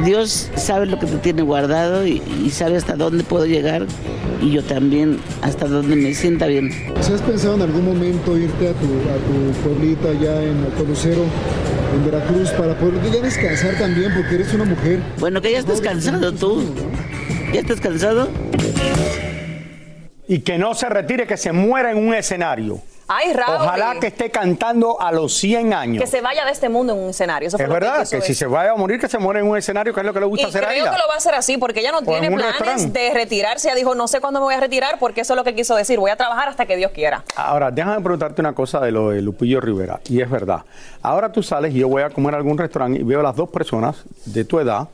Dios 0.05 0.51
sabe 0.57 0.85
lo 0.85 0.99
que 0.99 1.07
te 1.07 1.17
tiene 1.19 1.41
guardado 1.41 2.07
y 2.07 2.51
sabe 2.51 2.77
hasta 2.77 2.97
dónde 2.97 3.25
puedo 3.25 3.47
llegar 3.47 3.87
y 4.41 4.51
yo 4.51 4.63
también 4.63 5.19
hasta 5.43 5.67
dónde 5.67 5.97
me 5.97 6.15
sienta 6.15 6.47
bien. 6.47 6.71
¿Si 7.01 7.13
has 7.13 7.23
pensado 7.23 7.55
en 7.55 7.63
algún 7.63 7.85
momento 7.85 8.37
irte 8.37 8.69
a 8.69 8.73
tu, 8.73 8.87
a 8.87 9.17
tu 9.27 9.69
pueblito 9.69 10.09
allá 10.09 10.43
en 10.43 10.65
Alto 10.65 10.85
Lucero, 10.85 11.25
en 11.95 12.05
Veracruz, 12.05 12.51
para 12.51 12.75
poder 12.79 13.03
ya 13.13 13.21
descansar 13.21 13.77
también, 13.79 14.13
porque 14.15 14.37
eres 14.37 14.53
una 14.55 14.65
mujer? 14.65 15.01
Bueno, 15.19 15.41
que 15.41 15.53
ya 15.53 15.59
estás 15.59 15.81
cansado 15.81 16.33
tú. 16.33 16.63
¿Ya 17.53 17.61
estás 17.61 17.81
cansado? 17.81 18.29
Y 20.29 20.41
que 20.41 20.59
no 20.59 20.75
se 20.75 20.89
retire, 20.89 21.27
que 21.27 21.37
se 21.37 21.53
muera 21.53 21.93
en 21.93 21.99
un 21.99 22.15
escenario. 22.15 22.81
Ay, 23.09 23.33
Raúl. 23.33 23.57
Ojalá 23.57 23.97
que 24.01 24.09
esté 24.09 24.31
cantando 24.31 25.01
a 25.01 25.13
los 25.13 25.33
100 25.37 25.73
años. 25.73 26.03
Que 26.03 26.09
se 26.11 26.21
vaya 26.21 26.45
de 26.45 26.51
este 26.51 26.69
mundo 26.69 26.93
en 26.93 26.99
un 26.99 27.11
escenario. 27.11 27.47
Eso 27.49 27.57
fue 27.57 27.65
Es 27.65 27.69
lo 27.69 27.75
verdad, 27.75 28.09
que 28.09 28.21
si 28.21 28.35
se 28.35 28.47
vaya 28.47 28.73
a 28.73 28.77
morir, 28.77 28.99
que 28.99 29.09
se 29.09 29.19
muera 29.19 29.39
en 29.41 29.47
un 29.47 29.57
escenario, 29.57 29.95
que 29.95 30.01
es 30.01 30.07
lo 30.07 30.13
que 30.13 30.19
le 30.21 30.27
gusta 30.27 30.47
Y 30.47 30.49
hacer 30.49 30.65
a 30.65 30.69
creo 30.69 30.83
ella. 30.83 30.91
que 30.93 30.99
lo 30.99 31.07
va 31.09 31.15
a 31.15 31.17
hacer 31.19 31.35
así 31.35 31.57
porque 31.57 31.81
ella 31.81 31.93
no 31.93 31.99
O 31.99 32.01
en 32.01 32.07
tiene 32.07 32.31
planes 32.37 32.57
restaurante. 32.59 32.99
de 32.99 33.15
retirarse. 33.15 33.69
Ella 33.69 33.77
dijo, 33.77 33.95
no 33.95 34.09
sé 34.09 34.21
cuándo 34.21 34.41
me 34.41 34.45
voy 34.47 34.55
a 34.55 34.61
retirar 34.61 34.99
porque 34.99 35.21
eso 35.21 35.35
es 35.35 35.37
lo 35.37 35.45
que 35.45 35.55
quiso 35.55 35.77
decir. 35.77 35.99
Voy 36.01 36.11
a 36.11 36.17
trabajar 36.17 36.49
hasta 36.49 36.67
que 36.67 36.77
Dios 36.77 36.91
quiera. 36.93 37.23
Ahora, 37.37 37.71
déjame 37.71 38.01
preguntarte 38.01 38.41
una 38.41 38.55
cosa 38.55 38.81
de 38.81 38.91
lo 38.91 39.11
de 39.11 39.23
Lupillo 39.23 39.61
Rivera, 39.61 40.01
y 40.09 40.21
es 40.21 40.29
verdad. 40.29 40.63
Ahora 41.03 41.31
tú 41.31 41.43
sales 41.43 41.73
y 41.75 41.79
yo 41.79 41.89
voy 41.89 42.03
a 42.03 42.11
comer 42.11 42.35
a 42.35 42.39
algún 42.39 42.59
restaurante 42.59 42.99
y 43.01 43.03
veo 43.05 43.21
a 43.21 43.23
las 43.23 43.37
dos 43.37 43.49
personas 43.51 43.97
de 44.25 44.45
tu 44.45 44.59
edad 44.59 44.89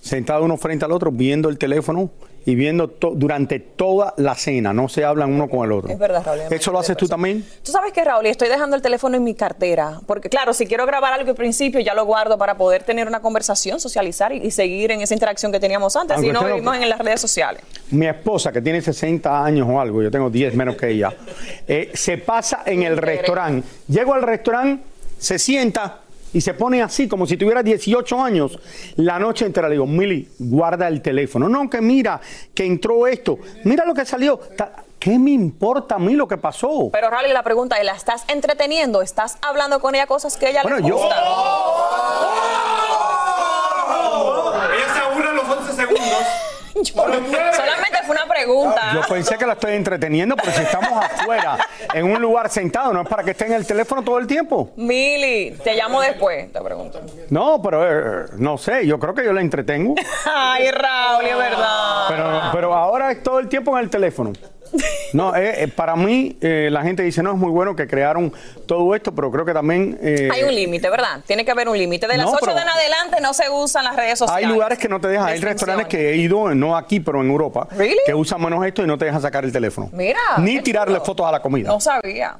sentados 0.00 0.44
uno 0.44 0.56
frente 0.56 0.84
al 0.84 0.92
otro 0.92 1.10
viendo 1.10 1.48
el 1.48 1.58
teléfono 1.58 2.10
y 2.46 2.54
viendo 2.54 2.88
to- 2.88 3.10
durante 3.14 3.58
toda 3.58 4.14
la 4.16 4.34
cena, 4.36 4.72
no 4.72 4.88
se 4.88 5.04
hablan 5.04 5.32
uno 5.32 5.48
con 5.50 5.64
el 5.66 5.72
otro. 5.72 5.90
Es 5.92 5.98
verdad, 5.98 6.22
Raúl. 6.24 6.40
¿Eso 6.48 6.70
lo 6.72 6.78
haces 6.78 6.96
tú 6.96 7.06
también? 7.08 7.44
Tú 7.64 7.72
sabes 7.72 7.92
que, 7.92 8.02
Raúl, 8.04 8.24
estoy 8.26 8.48
dejando 8.48 8.76
el 8.76 8.82
teléfono 8.82 9.16
en 9.16 9.24
mi 9.24 9.34
cartera. 9.34 10.00
Porque, 10.06 10.28
claro, 10.30 10.54
si 10.54 10.66
quiero 10.66 10.86
grabar 10.86 11.12
algo 11.12 11.28
al 11.30 11.36
principio, 11.36 11.80
ya 11.80 11.92
lo 11.92 12.04
guardo 12.06 12.38
para 12.38 12.56
poder 12.56 12.84
tener 12.84 13.08
una 13.08 13.20
conversación, 13.20 13.80
socializar 13.80 14.32
y, 14.32 14.36
y 14.38 14.50
seguir 14.52 14.92
en 14.92 15.00
esa 15.02 15.12
interacción 15.12 15.50
que 15.50 15.58
teníamos 15.60 15.96
antes. 15.96 16.16
Aunque 16.16 16.28
Si 16.30 16.32
no- 16.32 16.44
vivimos 16.46 16.76
en 16.76 16.88
las 16.88 17.00
redes 17.00 17.20
sociales. 17.20 17.62
Mi 17.90 18.06
esposa, 18.06 18.52
que 18.52 18.62
tiene 18.62 18.80
60 18.80 19.44
años 19.44 19.66
o 19.68 19.80
algo, 19.80 20.00
yo 20.02 20.10
tengo 20.10 20.30
10 20.30 20.54
menos 20.54 20.76
que 20.76 20.88
ella, 20.90 21.12
eh, 21.66 21.90
se 21.94 22.16
pasa 22.18 22.62
en 22.64 22.84
el 22.84 22.96
restaurante. 22.96 23.66
Llego 23.88 24.14
al 24.14 24.22
restaurante, 24.22 24.84
se 25.18 25.38
sienta 25.38 26.00
y 26.36 26.40
se 26.42 26.52
pone 26.52 26.82
así, 26.82 27.08
como 27.08 27.26
si 27.26 27.38
tuviera 27.38 27.62
18 27.62 28.22
años. 28.22 28.58
La 28.96 29.18
noche 29.18 29.46
entera 29.46 29.68
le 29.68 29.74
digo, 29.76 29.86
Mili, 29.86 30.28
guarda 30.38 30.86
el 30.86 31.00
teléfono. 31.00 31.48
No, 31.48 31.70
que 31.70 31.80
mira, 31.80 32.20
que 32.54 32.66
entró 32.66 33.06
esto. 33.06 33.38
Mira 33.64 33.86
lo 33.86 33.94
que 33.94 34.04
salió. 34.04 34.38
¿Qué 34.98 35.18
me 35.18 35.30
importa 35.30 35.94
a 35.94 35.98
mí 35.98 36.12
lo 36.14 36.28
que 36.28 36.36
pasó? 36.36 36.90
Pero, 36.92 37.08
Raúl, 37.08 37.26
y 37.30 37.32
la 37.32 37.42
pregunta 37.42 37.76
es, 37.76 37.84
¿la 37.86 37.92
estás 37.94 38.24
entreteniendo? 38.28 39.00
¿Estás 39.00 39.38
hablando 39.40 39.80
con 39.80 39.94
ella 39.94 40.06
cosas 40.06 40.36
que 40.36 40.46
a 40.46 40.50
ella 40.50 40.62
le 40.62 40.70
Bueno, 40.70 40.86
yo- 40.88 40.96
gustan? 40.98 41.18
Ella 44.74 44.94
se 44.94 45.00
aburre 45.00 45.28
a 45.28 45.32
los 45.32 45.48
11 45.48 45.72
segundos. 45.72 46.22
Solamente 46.84 47.98
fue 48.04 48.16
una 48.16 48.26
pregunta. 48.26 48.92
Yo 48.94 49.00
pensé 49.08 49.36
que 49.38 49.46
la 49.46 49.54
estoy 49.54 49.72
entreteniendo, 49.74 50.36
pero 50.36 50.52
si 50.52 50.62
estamos 50.62 51.04
afuera, 51.04 51.58
en 51.92 52.04
un 52.04 52.20
lugar 52.20 52.50
sentado, 52.50 52.92
no 52.92 53.02
es 53.02 53.08
para 53.08 53.22
que 53.22 53.30
esté 53.32 53.46
en 53.46 53.52
el 53.52 53.66
teléfono 53.66 54.02
todo 54.02 54.18
el 54.18 54.26
tiempo. 54.26 54.70
Mili, 54.76 55.56
te 55.62 55.74
llamo 55.74 56.00
después, 56.00 56.52
te 56.52 56.60
pregunto. 56.60 57.00
No, 57.30 57.60
pero 57.62 58.24
eh, 58.24 58.26
no 58.36 58.58
sé, 58.58 58.86
yo 58.86 58.98
creo 58.98 59.14
que 59.14 59.24
yo 59.24 59.32
la 59.32 59.40
entretengo. 59.40 59.94
Ay, 60.24 60.70
Raúl, 60.70 61.24
es 61.24 61.36
verdad. 61.36 62.06
Pero, 62.08 62.40
pero 62.52 62.74
ahora 62.74 63.10
es 63.12 63.22
todo 63.22 63.38
el 63.38 63.48
tiempo 63.48 63.76
en 63.76 63.84
el 63.84 63.90
teléfono. 63.90 64.32
No, 65.12 65.34
eh, 65.36 65.64
eh, 65.64 65.68
para 65.68 65.96
mí 65.96 66.36
eh, 66.40 66.68
la 66.70 66.82
gente 66.82 67.02
dice, 67.02 67.22
no, 67.22 67.32
es 67.32 67.38
muy 67.38 67.50
bueno 67.50 67.74
que 67.76 67.86
crearon 67.86 68.32
todo 68.66 68.94
esto, 68.94 69.14
pero 69.14 69.30
creo 69.30 69.44
que 69.44 69.52
también... 69.52 69.98
eh, 70.02 70.28
Hay 70.32 70.42
un 70.42 70.54
límite, 70.54 70.90
¿verdad? 70.90 71.20
Tiene 71.26 71.44
que 71.44 71.50
haber 71.50 71.68
un 71.68 71.78
límite. 71.78 72.06
De 72.06 72.16
las 72.16 72.26
No, 72.26 72.32
8 72.32 72.38
pero- 72.42 72.54
de 72.56 72.62
en 72.62 72.68
adelante 72.68 73.16
no 73.20 73.32
se 73.34 73.48
usan 73.50 73.84
las 73.84 73.96
redes 73.96 74.18
sociales. 74.18 74.46
hay 74.46 74.52
lugares 74.52 74.78
que 74.78 74.88
no 74.88 75.00
te 75.00 75.08
dejan, 75.08 75.28
hay 75.28 75.40
restaurantes 75.40 75.86
que 75.88 76.10
he 76.10 76.16
ido, 76.16 76.54
no 76.54 76.76
aquí, 76.76 77.00
pero 77.00 77.20
en 77.22 77.30
Europa, 77.30 77.68
Really? 77.76 77.96
que 78.04 78.14
usan 78.14 78.40
menos 78.42 78.64
esto 78.66 78.82
y 78.82 78.86
no 78.86 78.98
te 78.98 79.04
dejan 79.06 79.22
sacar 79.22 79.44
el 79.44 79.52
teléfono. 79.52 79.88
Mira. 79.92 80.18
Ni 80.38 80.60
tirarle 80.60 80.94
chulo. 80.94 81.04
fotos 81.04 81.26
a 81.26 81.32
la 81.32 81.40
comida. 81.40 81.68
No 81.68 81.80
sabía. 81.80 82.36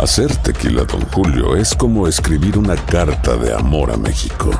Hacer 0.00 0.34
tequila, 0.36 0.84
Don 0.84 1.00
Julio, 1.10 1.56
es 1.56 1.74
como 1.74 2.06
escribir 2.06 2.56
una 2.56 2.76
carta 2.76 3.36
de 3.36 3.52
amor 3.52 3.90
a 3.90 3.96
México. 3.96 4.50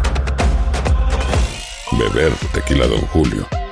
Beber 1.93 2.33
tequila, 2.53 2.87
Don 2.87 3.01
Julio, 3.13 3.47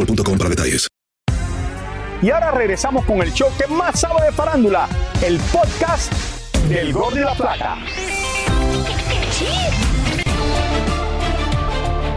boostmobile.com 0.00 0.38
para 0.38 0.50
detalles. 0.50 0.86
Y 2.22 2.30
ahora 2.30 2.50
regresamos 2.50 3.04
con 3.06 3.22
el 3.22 3.32
show 3.32 3.48
que 3.58 3.66
más 3.66 4.00
sabe 4.00 4.26
de 4.26 4.32
farándula, 4.32 4.88
el 5.22 5.38
podcast 5.52 6.12
del 6.68 6.92
Gol 6.92 7.14
de 7.14 7.20
la 7.22 7.34
Plata. 7.34 7.78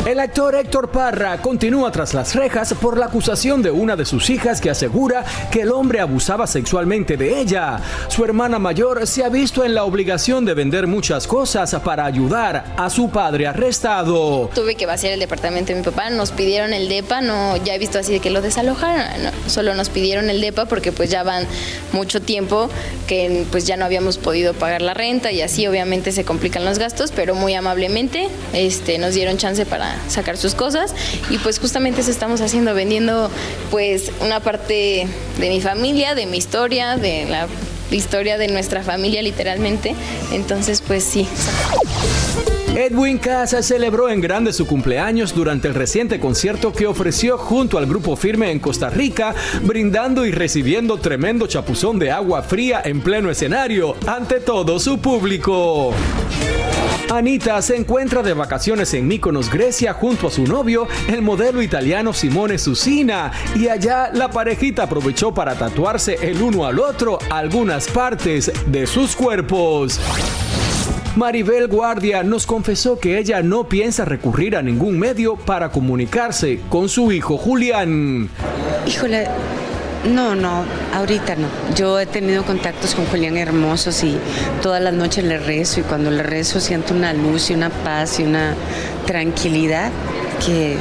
El 0.06 0.20
actor 0.20 0.54
Héctor 0.54 0.92
Parra 0.92 1.38
continúa 1.38 1.90
tras 1.90 2.14
las 2.14 2.36
rejas 2.36 2.74
por 2.74 2.98
la 2.98 3.06
acusación 3.06 3.62
de 3.62 3.72
una 3.72 3.96
de 3.96 4.04
sus 4.04 4.30
hijas 4.30 4.60
que 4.60 4.70
asegura 4.70 5.24
que 5.50 5.62
el 5.62 5.72
hombre 5.72 6.02
abusaba 6.02 6.46
sexualmente 6.46 7.16
de 7.16 7.40
ella. 7.40 7.80
Su 8.10 8.26
hermana 8.26 8.60
mayor 8.60 9.08
se 9.08 9.24
ha 9.24 9.30
visto 9.30 9.64
en 9.64 9.74
la 9.74 9.86
obligación 9.86 10.44
de 10.44 10.56
vender 10.56 10.88
muchas 10.88 11.26
cosas 11.26 11.74
para 11.86 12.04
ayudar 12.04 12.74
a 12.76 12.90
su 12.90 13.12
padre 13.12 13.48
arrestado. 13.48 14.50
Tuve 14.54 14.76
que 14.76 14.86
vaciar 14.86 15.14
el 15.14 15.22
departamento 15.22 15.72
de 15.72 15.80
mi 15.80 15.86
papá, 15.86 16.10
nos 16.10 16.32
pidieron 16.32 16.74
el 16.74 16.90
DEPA, 16.90 17.22
no, 17.22 17.56
ya 17.64 17.74
he 17.74 17.80
visto 17.80 17.98
así 17.98 18.12
de 18.12 18.20
que 18.20 18.30
lo 18.30 18.42
desalojaron, 18.42 19.06
solo 19.48 19.74
nos 19.74 19.88
pidieron 19.88 20.30
el 20.30 20.42
DEPA 20.42 20.66
porque 20.66 20.92
pues 20.92 21.12
ya 21.12 21.24
van 21.24 21.48
mucho 21.94 22.22
tiempo 22.22 22.70
que 23.08 23.46
pues 23.52 23.66
ya 23.66 23.78
no 23.78 23.86
habíamos 23.86 24.18
podido 24.18 24.54
pagar 24.54 24.82
la 24.82 24.94
renta 24.94 25.32
y 25.32 25.42
así 25.42 25.66
obviamente 25.66 26.12
se 26.12 26.26
complican 26.26 26.66
los 26.66 26.78
gastos, 26.78 27.14
pero 27.16 27.36
muy 27.36 27.54
amablemente 27.54 28.28
este, 28.52 28.98
nos 28.98 29.14
dieron 29.14 29.38
chance 29.38 29.66
para 29.66 29.93
sacar 30.08 30.38
sus 30.38 30.56
cosas 30.56 30.94
y 31.30 31.38
pues 31.38 31.60
justamente 31.60 32.02
eso 32.02 32.12
estamos 32.12 32.42
haciendo, 32.42 32.74
vendiendo 32.74 33.30
pues 33.72 34.12
una 34.22 34.40
parte 34.40 35.08
de 35.40 35.50
mi 35.50 35.62
familia, 35.62 36.16
de 36.16 36.26
mi 36.26 36.38
historia, 36.38 36.98
de 36.98 37.26
la 37.26 37.48
historia 37.92 38.38
de 38.38 38.48
nuestra 38.48 38.84
familia 38.84 39.22
literalmente, 39.22 39.96
entonces 40.32 40.82
pues 40.86 41.04
sí. 41.04 41.28
Edwin 42.76 43.20
Casa 43.20 43.62
celebró 43.62 44.10
en 44.10 44.20
grande 44.20 44.52
su 44.52 44.66
cumpleaños 44.66 45.36
durante 45.36 45.68
el 45.68 45.76
reciente 45.76 46.20
concierto 46.20 46.74
que 46.74 46.88
ofreció 46.88 47.38
junto 47.38 47.78
al 47.78 47.86
grupo 47.86 48.16
Firme 48.16 48.50
en 48.50 48.58
Costa 48.58 48.90
Rica, 48.90 49.36
brindando 49.62 50.26
y 50.26 50.32
recibiendo 50.32 50.98
tremendo 50.98 51.46
chapuzón 51.46 52.00
de 52.00 52.10
agua 52.10 52.42
fría 52.42 52.82
en 52.84 53.02
pleno 53.02 53.30
escenario 53.30 53.96
ante 54.08 54.40
todo 54.40 54.80
su 54.80 54.98
público. 54.98 55.94
Anita 57.18 57.62
se 57.62 57.76
encuentra 57.76 58.24
de 58.24 58.34
vacaciones 58.34 58.94
en 58.94 59.08
Mykonos, 59.08 59.52
Grecia, 59.52 59.94
junto 59.94 60.28
a 60.28 60.32
su 60.32 60.46
novio, 60.46 60.88
el 61.08 61.22
modelo 61.22 61.62
italiano 61.62 62.14
Simone 62.14 62.58
Susina, 62.58 63.32
y 63.56 63.68
allá 63.68 64.10
la 64.14 64.30
parejita 64.30 64.84
aprovechó 64.84 65.34
para 65.34 65.56
tatuarse 65.56 66.18
el 66.22 66.42
uno 66.42 66.66
al 66.66 66.80
otro 66.80 67.20
algunas 67.30 67.88
partes 67.88 68.52
de 68.68 68.88
sus 68.88 69.16
cuerpos. 69.16 70.00
Maribel 71.16 71.68
Guardia 71.68 72.24
nos 72.24 72.48
confesó 72.48 73.00
que 73.00 73.20
ella 73.20 73.44
no 73.44 73.70
piensa 73.70 74.04
recurrir 74.04 74.56
a 74.56 74.64
ningún 74.64 74.98
medio 74.98 75.36
para 75.36 75.70
comunicarse 75.70 76.62
con 76.70 76.90
su 76.90 77.12
hijo 77.12 77.38
Julián. 77.38 78.30
Híjole, 78.88 79.28
no, 80.06 80.36
no, 80.36 80.66
ahorita 80.94 81.36
no. 81.36 81.48
Yo 81.76 82.00
he 82.00 82.06
tenido 82.06 82.44
contactos 82.44 82.96
con 82.96 83.06
Julián 83.06 83.38
hermosos 83.38 84.04
y 84.04 84.18
todas 84.62 84.82
las 84.82 84.94
noches 84.94 85.24
le 85.24 85.38
rezo 85.38 85.80
y 85.80 85.84
cuando 85.84 86.12
le 86.12 86.24
rezo 86.24 86.60
siento 86.60 86.94
una 86.94 87.14
luz 87.14 87.50
y 87.50 87.54
una 87.54 87.70
paz 87.70 88.20
y 88.20 88.24
una 88.24 88.54
tranquilidad 89.06 89.92
que, 90.46 90.78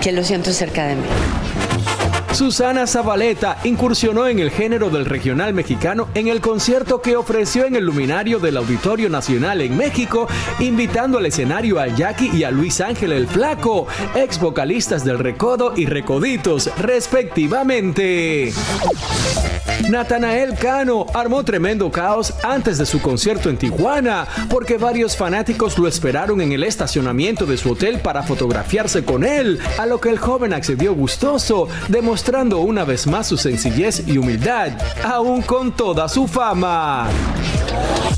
que 0.00 0.12
lo 0.12 0.24
siento 0.24 0.52
cerca 0.52 0.86
de 0.86 0.96
mí. 0.96 1.06
Susana 2.32 2.86
Zabaleta 2.86 3.58
incursionó 3.62 4.26
en 4.26 4.38
el 4.38 4.50
género 4.50 4.88
del 4.88 5.04
regional 5.04 5.52
mexicano 5.52 6.08
en 6.14 6.28
el 6.28 6.40
concierto 6.40 7.02
que 7.02 7.14
ofreció 7.14 7.66
en 7.66 7.76
el 7.76 7.84
luminario 7.84 8.38
del 8.38 8.56
Auditorio 8.56 9.10
Nacional 9.10 9.60
en 9.60 9.76
México, 9.76 10.26
invitando 10.58 11.18
al 11.18 11.26
escenario 11.26 11.78
a 11.78 11.88
Jackie 11.88 12.30
y 12.32 12.44
a 12.44 12.50
Luis 12.50 12.80
Ángel 12.80 13.12
el 13.12 13.26
Flaco, 13.26 13.86
ex 14.14 14.40
vocalistas 14.40 15.04
del 15.04 15.18
Recodo 15.18 15.74
y 15.76 15.84
Recoditos, 15.84 16.70
respectivamente. 16.78 18.52
Natanael 19.90 20.54
Cano 20.54 21.06
armó 21.12 21.44
tremendo 21.44 21.90
caos 21.90 22.32
antes 22.44 22.78
de 22.78 22.86
su 22.86 23.02
concierto 23.02 23.50
en 23.50 23.58
Tijuana, 23.58 24.26
porque 24.48 24.78
varios 24.78 25.16
fanáticos 25.16 25.76
lo 25.76 25.88
esperaron 25.88 26.40
en 26.40 26.52
el 26.52 26.62
estacionamiento 26.62 27.46
de 27.46 27.56
su 27.56 27.72
hotel 27.72 27.98
para 27.98 28.22
fotografiarse 28.22 29.04
con 29.04 29.24
él, 29.24 29.58
a 29.78 29.86
lo 29.86 30.00
que 30.00 30.08
el 30.08 30.18
joven 30.18 30.52
accedió 30.52 30.94
gustoso, 30.94 31.68
demostrando 31.88 32.21
una 32.30 32.84
vez 32.84 33.06
más 33.06 33.26
su 33.26 33.36
sencillez 33.36 34.04
y 34.06 34.16
humildad, 34.16 34.70
aún 35.04 35.42
con 35.42 35.74
toda 35.74 36.08
su 36.08 36.28
fama. 36.28 37.08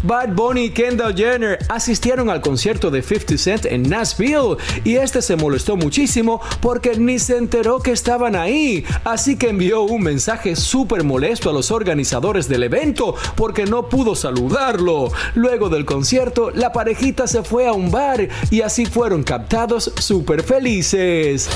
Bad 0.03 0.35
Bunny 0.35 0.65
y 0.65 0.71
Kendall 0.71 1.17
Jenner 1.17 1.59
asistieron 1.71 2.29
al 2.29 2.43
concierto 2.43 2.91
de 2.91 3.03
50 3.03 3.39
Cent 3.39 3.65
en 3.65 3.89
Nashville 3.89 4.57
y 4.85 4.97
este 4.97 5.23
se 5.23 5.37
molestó 5.37 5.77
muchísimo 5.77 6.43
porque 6.61 6.99
ni 6.99 7.19
se 7.19 7.39
enteró 7.39 7.81
que 7.81 7.93
estaban 7.93 8.37
ahí, 8.37 8.85
así 9.05 9.37
que 9.37 9.49
envió 9.49 9.83
un 9.83 10.03
mensaje 10.03 10.55
súper 10.55 11.03
molesto 11.03 11.49
a 11.49 11.55
los 11.55 11.71
organizadores 11.71 12.47
del 12.49 12.65
evento 12.65 13.15
porque 13.37 13.65
no 13.65 13.89
pudo 13.89 14.15
saludarlo. 14.15 15.11
Luego 15.35 15.71
del 15.71 15.87
concierto, 15.87 16.51
la 16.51 16.73
parejita 16.73 17.27
se 17.27 17.43
fue 17.43 17.67
a 17.67 17.73
un 17.73 17.91
bar 17.91 18.29
y 18.51 18.61
así 18.61 18.85
fueron 18.85 19.23
captados 19.23 19.93
súper 19.99 20.43
felices. 20.43 21.49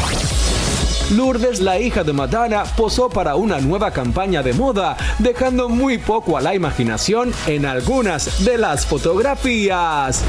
Lourdes, 1.10 1.60
la 1.60 1.80
hija 1.80 2.04
de 2.04 2.12
Madonna, 2.12 2.64
posó 2.76 3.08
para 3.08 3.34
una 3.34 3.60
nueva 3.60 3.90
campaña 3.92 4.42
de 4.42 4.52
moda, 4.52 4.94
dejando 5.18 5.70
muy 5.70 5.96
poco 5.96 6.36
a 6.36 6.42
la 6.42 6.54
imaginación 6.54 7.32
en 7.46 7.64
algunas 7.64 8.44
de 8.44 8.58
las 8.58 8.84
fotografías. 8.84 10.22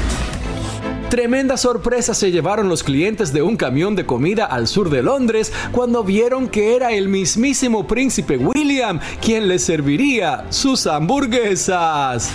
Tremenda 1.10 1.58
sorpresa 1.58 2.14
se 2.14 2.30
llevaron 2.30 2.70
los 2.70 2.82
clientes 2.82 3.30
de 3.32 3.42
un 3.42 3.58
camión 3.58 3.94
de 3.94 4.06
comida 4.06 4.46
al 4.46 4.68
sur 4.68 4.88
de 4.88 5.02
Londres 5.02 5.52
cuando 5.70 6.02
vieron 6.02 6.48
que 6.48 6.76
era 6.76 6.92
el 6.92 7.08
mismísimo 7.08 7.86
príncipe 7.86 8.38
William 8.38 9.00
quien 9.20 9.48
les 9.48 9.62
serviría 9.62 10.46
sus 10.48 10.86
hamburguesas. 10.86 12.32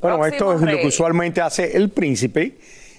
Bueno, 0.00 0.26
esto 0.26 0.54
es 0.54 0.62
lo 0.62 0.78
que 0.78 0.86
usualmente 0.86 1.40
hace 1.40 1.76
el 1.76 1.90
príncipe. 1.90 2.56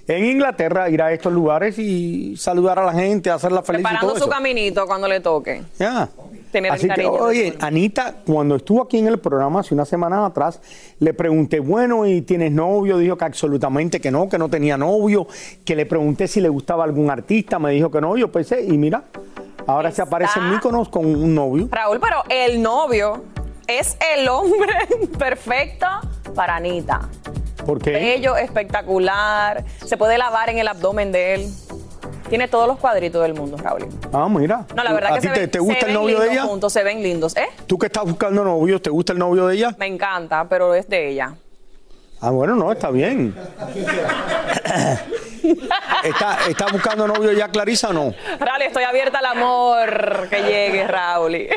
En 0.07 0.25
Inglaterra 0.25 0.89
ir 0.89 1.01
a 1.01 1.13
estos 1.13 1.31
lugares 1.31 1.79
y 1.79 2.35
saludar 2.35 2.77
a 2.77 2.85
la 2.85 2.91
gente, 2.93 3.29
hacerla 3.31 3.63
feliz 3.63 3.79
y 3.79 3.83
Preparando 3.83 4.07
todo 4.07 4.17
su 4.17 4.23
eso. 4.25 4.29
caminito 4.29 4.85
cuando 4.85 5.07
le 5.07 5.21
toque. 5.21 5.63
Ya. 5.79 6.09
Tener 6.51 6.71
el 6.71 6.75
Así 6.75 6.83
que, 6.83 6.89
cariño 6.89 7.13
de 7.13 7.19
oye, 7.19 7.57
Anita, 7.61 8.15
cuando 8.25 8.57
estuvo 8.57 8.83
aquí 8.83 8.99
en 8.99 9.07
el 9.07 9.17
programa 9.17 9.61
hace 9.61 9.73
unas 9.73 9.87
semanas 9.87 10.29
atrás, 10.29 10.59
le 10.99 11.13
pregunté, 11.13 11.59
bueno, 11.61 12.05
¿y 12.05 12.21
tienes 12.21 12.51
novio? 12.51 12.97
Dijo 12.97 13.17
que 13.17 13.25
absolutamente 13.25 14.01
que 14.01 14.11
no, 14.11 14.27
que 14.27 14.37
no 14.37 14.49
tenía 14.49 14.77
novio, 14.77 15.25
que 15.63 15.75
le 15.75 15.85
pregunté 15.85 16.27
si 16.27 16.41
le 16.41 16.49
gustaba 16.49 16.83
algún 16.83 17.09
artista, 17.09 17.57
me 17.57 17.71
dijo 17.71 17.89
que 17.89 18.01
no, 18.01 18.17
yo 18.17 18.29
pensé, 18.31 18.61
y 18.61 18.77
mira, 18.77 19.05
ahora 19.65 19.89
se 19.91 20.01
aparece 20.01 20.37
en 20.39 20.51
Míconos 20.51 20.89
con 20.89 21.05
un 21.05 21.33
novio. 21.33 21.69
Raúl, 21.71 21.99
pero 21.99 22.23
el 22.29 22.61
novio 22.61 23.23
es 23.67 23.97
el 24.15 24.27
hombre 24.27 24.73
perfecto 25.17 25.87
para 26.35 26.57
Anita. 26.57 27.09
¿Por 27.65 27.79
qué? 27.81 27.91
Bello, 27.91 28.35
espectacular. 28.37 29.63
Se 29.85 29.97
puede 29.97 30.17
lavar 30.17 30.49
en 30.49 30.59
el 30.59 30.67
abdomen 30.67 31.11
de 31.11 31.35
él. 31.35 31.49
Tiene 32.29 32.47
todos 32.47 32.67
los 32.67 32.79
cuadritos 32.79 33.21
del 33.21 33.33
mundo, 33.35 33.57
Raúl. 33.57 33.85
Ah, 34.11 34.27
mira. 34.29 34.65
No, 34.75 34.83
la 34.83 34.93
verdad 34.93 35.11
¿A 35.11 35.15
que 35.15 35.21
se 35.21 35.29
te, 35.29 35.39
ven- 35.41 35.51
te 35.51 35.59
gusta 35.59 35.81
se 35.81 35.85
el 35.87 35.93
novio 35.93 36.19
de 36.19 36.25
lindos 36.25 36.33
ella? 36.33 36.43
Juntos, 36.49 36.73
se 36.73 36.83
ven 36.83 37.03
lindos, 37.03 37.35
¿eh? 37.37 37.47
¿Tú 37.67 37.77
que 37.77 37.85
estás 37.87 38.05
buscando 38.05 38.43
novio, 38.43 38.81
te 38.81 38.89
gusta 38.89 39.13
el 39.13 39.19
novio 39.19 39.47
de 39.47 39.55
ella? 39.55 39.75
Me 39.77 39.85
encanta, 39.87 40.45
pero 40.49 40.73
es 40.73 40.87
de 40.89 41.09
ella. 41.09 41.35
Ah, 42.21 42.31
bueno, 42.31 42.55
no, 42.55 42.71
está 42.71 42.89
bien. 42.89 43.35
¿Está, 46.03 46.37
¿Está 46.49 46.65
buscando 46.71 47.07
novio 47.07 47.31
ya 47.33 47.47
Clarisa 47.49 47.89
o 47.89 47.93
no? 47.93 48.13
Raúl, 48.39 48.61
estoy 48.63 48.83
abierta 48.83 49.19
al 49.19 49.25
amor 49.25 50.27
que 50.29 50.41
llegue, 50.41 50.87
Raúl. 50.87 51.47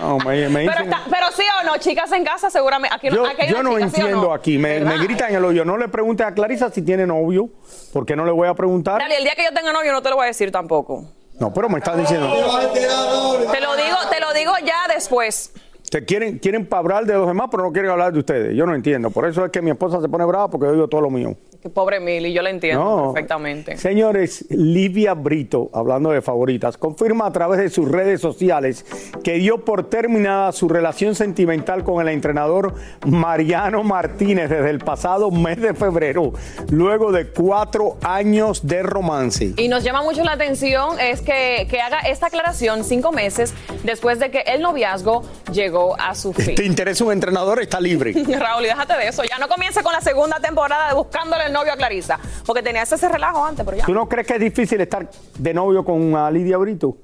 No, 0.00 0.18
me, 0.18 0.48
me 0.48 0.66
Pero, 0.66 0.72
dicen- 0.72 0.84
está- 0.92 1.02
pero 1.10 1.26
sí 1.32 1.44
o 1.60 1.64
no, 1.64 1.76
chicas 1.78 2.10
en 2.12 2.24
casa, 2.24 2.50
seguramente. 2.50 2.94
Aquí, 2.96 3.08
yo, 3.10 3.24
aquí 3.26 3.42
hay 3.42 3.48
yo 3.48 3.60
una 3.60 3.70
no 3.70 3.76
chica, 3.76 3.90
¿sí 3.90 3.96
o 3.96 4.04
entiendo 4.04 4.28
no? 4.28 4.34
aquí, 4.34 4.58
me, 4.58 4.80
gritan 4.98 5.30
en 5.30 5.36
el 5.36 5.44
oído. 5.44 5.64
No 5.64 5.76
le 5.76 5.88
preguntes 5.88 6.26
a 6.26 6.34
Clarisa 6.34 6.70
si 6.70 6.82
tiene 6.82 7.06
novio, 7.06 7.48
porque 7.92 8.16
no 8.16 8.24
le 8.24 8.32
voy 8.32 8.48
a 8.48 8.54
preguntar. 8.54 8.98
Dale, 9.00 9.16
el 9.18 9.24
día 9.24 9.32
que 9.36 9.44
yo 9.44 9.52
tenga 9.52 9.72
novio 9.72 9.92
no 9.92 10.02
te 10.02 10.10
lo 10.10 10.16
voy 10.16 10.24
a 10.24 10.28
decir 10.28 10.50
tampoco. 10.50 11.04
No, 11.38 11.52
pero 11.52 11.68
me 11.68 11.78
estás 11.78 11.96
diciendo. 11.96 12.28
Te 12.72 13.60
lo 13.60 13.76
digo, 13.76 13.96
te 14.10 14.20
lo 14.20 14.32
digo 14.32 14.52
ya 14.64 14.92
después. 14.92 15.52
Te 15.92 16.06
quieren, 16.06 16.38
quieren 16.38 16.66
hablar 16.70 17.04
de 17.04 17.12
los 17.12 17.28
demás, 17.28 17.48
pero 17.50 17.64
no 17.64 17.70
quieren 17.70 17.90
hablar 17.90 18.14
de 18.14 18.20
ustedes. 18.20 18.56
Yo 18.56 18.64
no 18.64 18.74
entiendo. 18.74 19.10
Por 19.10 19.28
eso 19.28 19.44
es 19.44 19.52
que 19.52 19.60
mi 19.60 19.70
esposa 19.70 20.00
se 20.00 20.08
pone 20.08 20.24
brava 20.24 20.48
porque 20.48 20.68
yo 20.68 20.72
digo 20.72 20.88
todo 20.88 21.02
lo 21.02 21.10
mío. 21.10 21.36
Pobre 21.74 22.00
Mili, 22.00 22.32
yo 22.32 22.40
la 22.42 22.48
entiendo 22.50 22.82
No. 22.82 23.12
perfectamente. 23.12 23.76
Señores, 23.76 24.46
Livia 24.50 25.12
Brito, 25.12 25.68
hablando 25.74 26.10
de 26.10 26.22
favoritas, 26.22 26.78
confirma 26.78 27.26
a 27.26 27.32
través 27.32 27.60
de 27.60 27.68
sus 27.68 27.88
redes 27.88 28.22
sociales 28.22 28.84
que 29.22 29.34
dio 29.34 29.64
por 29.66 29.88
terminada 29.90 30.50
su 30.52 30.66
relación 30.68 31.14
sentimental 31.14 31.84
con 31.84 32.00
el 32.00 32.08
entrenador 32.08 32.74
Mariano 33.06 33.84
Martínez 33.84 34.48
desde 34.48 34.70
el 34.70 34.78
pasado 34.78 35.30
mes 35.30 35.60
de 35.60 35.74
febrero, 35.74 36.32
luego 36.70 37.12
de 37.12 37.28
cuatro 37.28 37.98
años 38.02 38.66
de 38.66 38.82
romance. 38.82 39.52
Y 39.58 39.68
nos 39.68 39.84
llama 39.84 40.02
mucho 40.02 40.24
la 40.24 40.32
atención 40.32 40.98
es 40.98 41.20
que, 41.20 41.68
que 41.70 41.80
haga 41.80 42.00
esta 42.00 42.26
aclaración 42.26 42.82
cinco 42.82 43.12
meses 43.12 43.54
después 43.84 44.18
de 44.18 44.30
que 44.32 44.40
el 44.46 44.62
noviazgo 44.62 45.22
llegó 45.52 45.81
a 45.98 46.14
su 46.14 46.32
fin. 46.32 46.54
¿Te 46.54 46.64
interesa 46.64 47.04
un 47.04 47.12
entrenador? 47.12 47.60
Está 47.60 47.80
libre. 47.80 48.12
Raúl, 48.38 48.64
y 48.64 48.66
déjate 48.68 48.94
de 48.94 49.08
eso. 49.08 49.22
Ya 49.24 49.38
no 49.38 49.48
comienza 49.48 49.82
con 49.82 49.92
la 49.92 50.00
segunda 50.00 50.38
temporada 50.40 50.88
de 50.88 50.94
buscándole 50.94 51.46
el 51.46 51.52
novio 51.52 51.72
a 51.72 51.76
Clarisa. 51.76 52.18
Porque 52.46 52.62
tenías 52.62 52.90
ese 52.92 53.08
relajo 53.08 53.44
antes, 53.44 53.64
pero 53.64 53.76
ya. 53.78 53.84
¿Tú 53.84 53.94
no 53.94 54.08
crees 54.08 54.26
que 54.26 54.34
es 54.34 54.40
difícil 54.40 54.80
estar 54.80 55.08
de 55.38 55.54
novio 55.54 55.84
con 55.84 56.14
a 56.16 56.30
Lidia 56.30 56.56
Brito? 56.56 56.96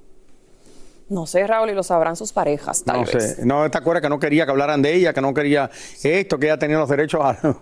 No 1.09 1.27
sé, 1.27 1.47
Raúl, 1.47 1.71
y 1.71 1.75
lo 1.75 1.83
sabrán 1.83 2.17
sus 2.17 2.33
parejas, 2.33 2.85
tal 2.85 3.01
no 3.01 3.07
vez. 3.07 3.37
sé. 3.37 3.47
No, 3.47 3.71
¿te 3.71 3.79
acuerdas 3.79 4.03
que 4.03 4.11
no 4.11 4.19
quería 4.19 4.45
que 4.45 4.51
hablaran 4.51 4.83
de 4.83 4.95
ella, 4.95 5.15
que 5.15 5.23
no 5.23 5.33
quería 5.33 5.71
esto, 6.03 6.39
que 6.39 6.47
ella 6.47 6.59
tenía 6.59 6.77
los 6.79 6.89
derechos 6.89 7.21
a... 7.25 7.57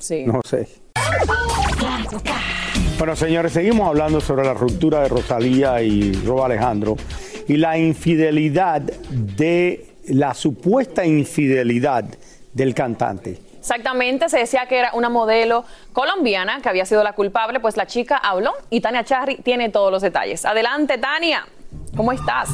Sí. 0.00 0.24
No 0.24 0.40
sé. 0.44 0.66
Bueno, 2.98 3.14
señores, 3.14 3.52
seguimos 3.52 3.86
hablando 3.88 4.20
sobre 4.20 4.44
la 4.44 4.54
ruptura 4.54 5.00
de 5.02 5.08
Rosalía 5.08 5.82
y 5.82 6.12
Rob 6.24 6.42
Alejandro 6.44 6.96
y 7.46 7.58
la 7.58 7.76
infidelidad 7.78 8.80
de 8.80 9.95
la 10.08 10.34
supuesta 10.34 11.04
infidelidad 11.04 12.04
del 12.52 12.74
cantante. 12.74 13.38
Exactamente, 13.58 14.28
se 14.28 14.38
decía 14.38 14.66
que 14.68 14.78
era 14.78 14.90
una 14.94 15.08
modelo 15.08 15.64
colombiana 15.92 16.60
que 16.62 16.68
había 16.68 16.86
sido 16.86 17.02
la 17.02 17.14
culpable, 17.14 17.58
pues 17.60 17.76
la 17.76 17.86
chica 17.86 18.16
habló 18.16 18.52
y 18.70 18.80
Tania 18.80 19.04
Charri 19.04 19.36
tiene 19.38 19.68
todos 19.70 19.90
los 19.90 20.02
detalles. 20.02 20.44
Adelante, 20.44 20.98
Tania, 20.98 21.46
¿cómo 21.96 22.12
estás? 22.12 22.48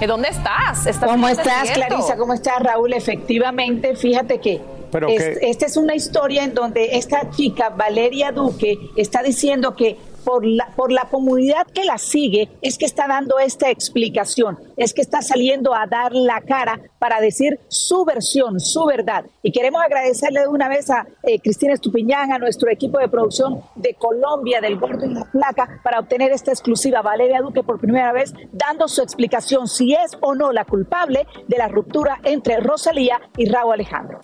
¿De 0.00 0.06
dónde 0.06 0.28
estás? 0.28 0.86
¿Estás 0.86 1.10
¿Cómo 1.10 1.28
estás? 1.28 1.70
Clarisa? 1.70 2.16
¿Cómo 2.16 2.32
estás, 2.34 2.58
Raúl? 2.60 2.92
Efectivamente, 2.94 3.94
fíjate 3.94 4.40
que 4.40 4.60
Pero 4.90 5.08
es- 5.08 5.38
que- 5.38 5.50
esta 5.50 5.66
es 5.66 5.76
una 5.76 5.94
historia 5.94 6.42
en 6.42 6.54
donde 6.54 6.96
esta 6.96 7.30
chica, 7.30 7.68
Valeria 7.68 8.32
Duque, 8.32 8.76
está 8.96 9.22
diciendo 9.22 9.76
que 9.76 9.96
por 10.24 10.44
la, 10.44 10.68
por 10.76 10.92
la 10.92 11.04
comunidad 11.10 11.66
que 11.66 11.84
la 11.84 11.98
sigue 11.98 12.48
es 12.62 12.78
que 12.78 12.86
está 12.86 13.06
dando 13.06 13.38
esta 13.38 13.70
explicación, 13.70 14.58
es 14.76 14.94
que 14.94 15.00
está 15.00 15.22
saliendo 15.22 15.74
a 15.74 15.86
dar 15.86 16.12
la 16.14 16.40
cara 16.40 16.80
para 16.98 17.20
decir 17.20 17.58
su 17.68 18.04
versión, 18.04 18.60
su 18.60 18.84
verdad. 18.84 19.24
Y 19.42 19.52
queremos 19.52 19.82
agradecerle 19.82 20.40
de 20.40 20.48
una 20.48 20.68
vez 20.68 20.90
a 20.90 21.06
eh, 21.22 21.40
Cristina 21.40 21.74
Estupiñán, 21.74 22.32
a 22.32 22.38
nuestro 22.38 22.70
equipo 22.70 22.98
de 22.98 23.08
producción 23.08 23.62
de 23.74 23.94
Colombia, 23.94 24.60
del 24.60 24.78
Gordo 24.78 25.06
y 25.06 25.14
la 25.14 25.24
Placa, 25.24 25.80
para 25.82 26.00
obtener 26.00 26.32
esta 26.32 26.50
exclusiva. 26.50 27.02
Valeria 27.02 27.40
Duque 27.40 27.62
por 27.62 27.80
primera 27.80 28.12
vez 28.12 28.34
dando 28.52 28.88
su 28.88 29.02
explicación 29.02 29.68
si 29.68 29.94
es 29.94 30.16
o 30.20 30.34
no 30.34 30.52
la 30.52 30.64
culpable 30.64 31.26
de 31.48 31.58
la 31.58 31.68
ruptura 31.68 32.20
entre 32.24 32.58
Rosalía 32.58 33.20
y 33.36 33.48
Raúl 33.48 33.74
Alejandro. 33.74 34.20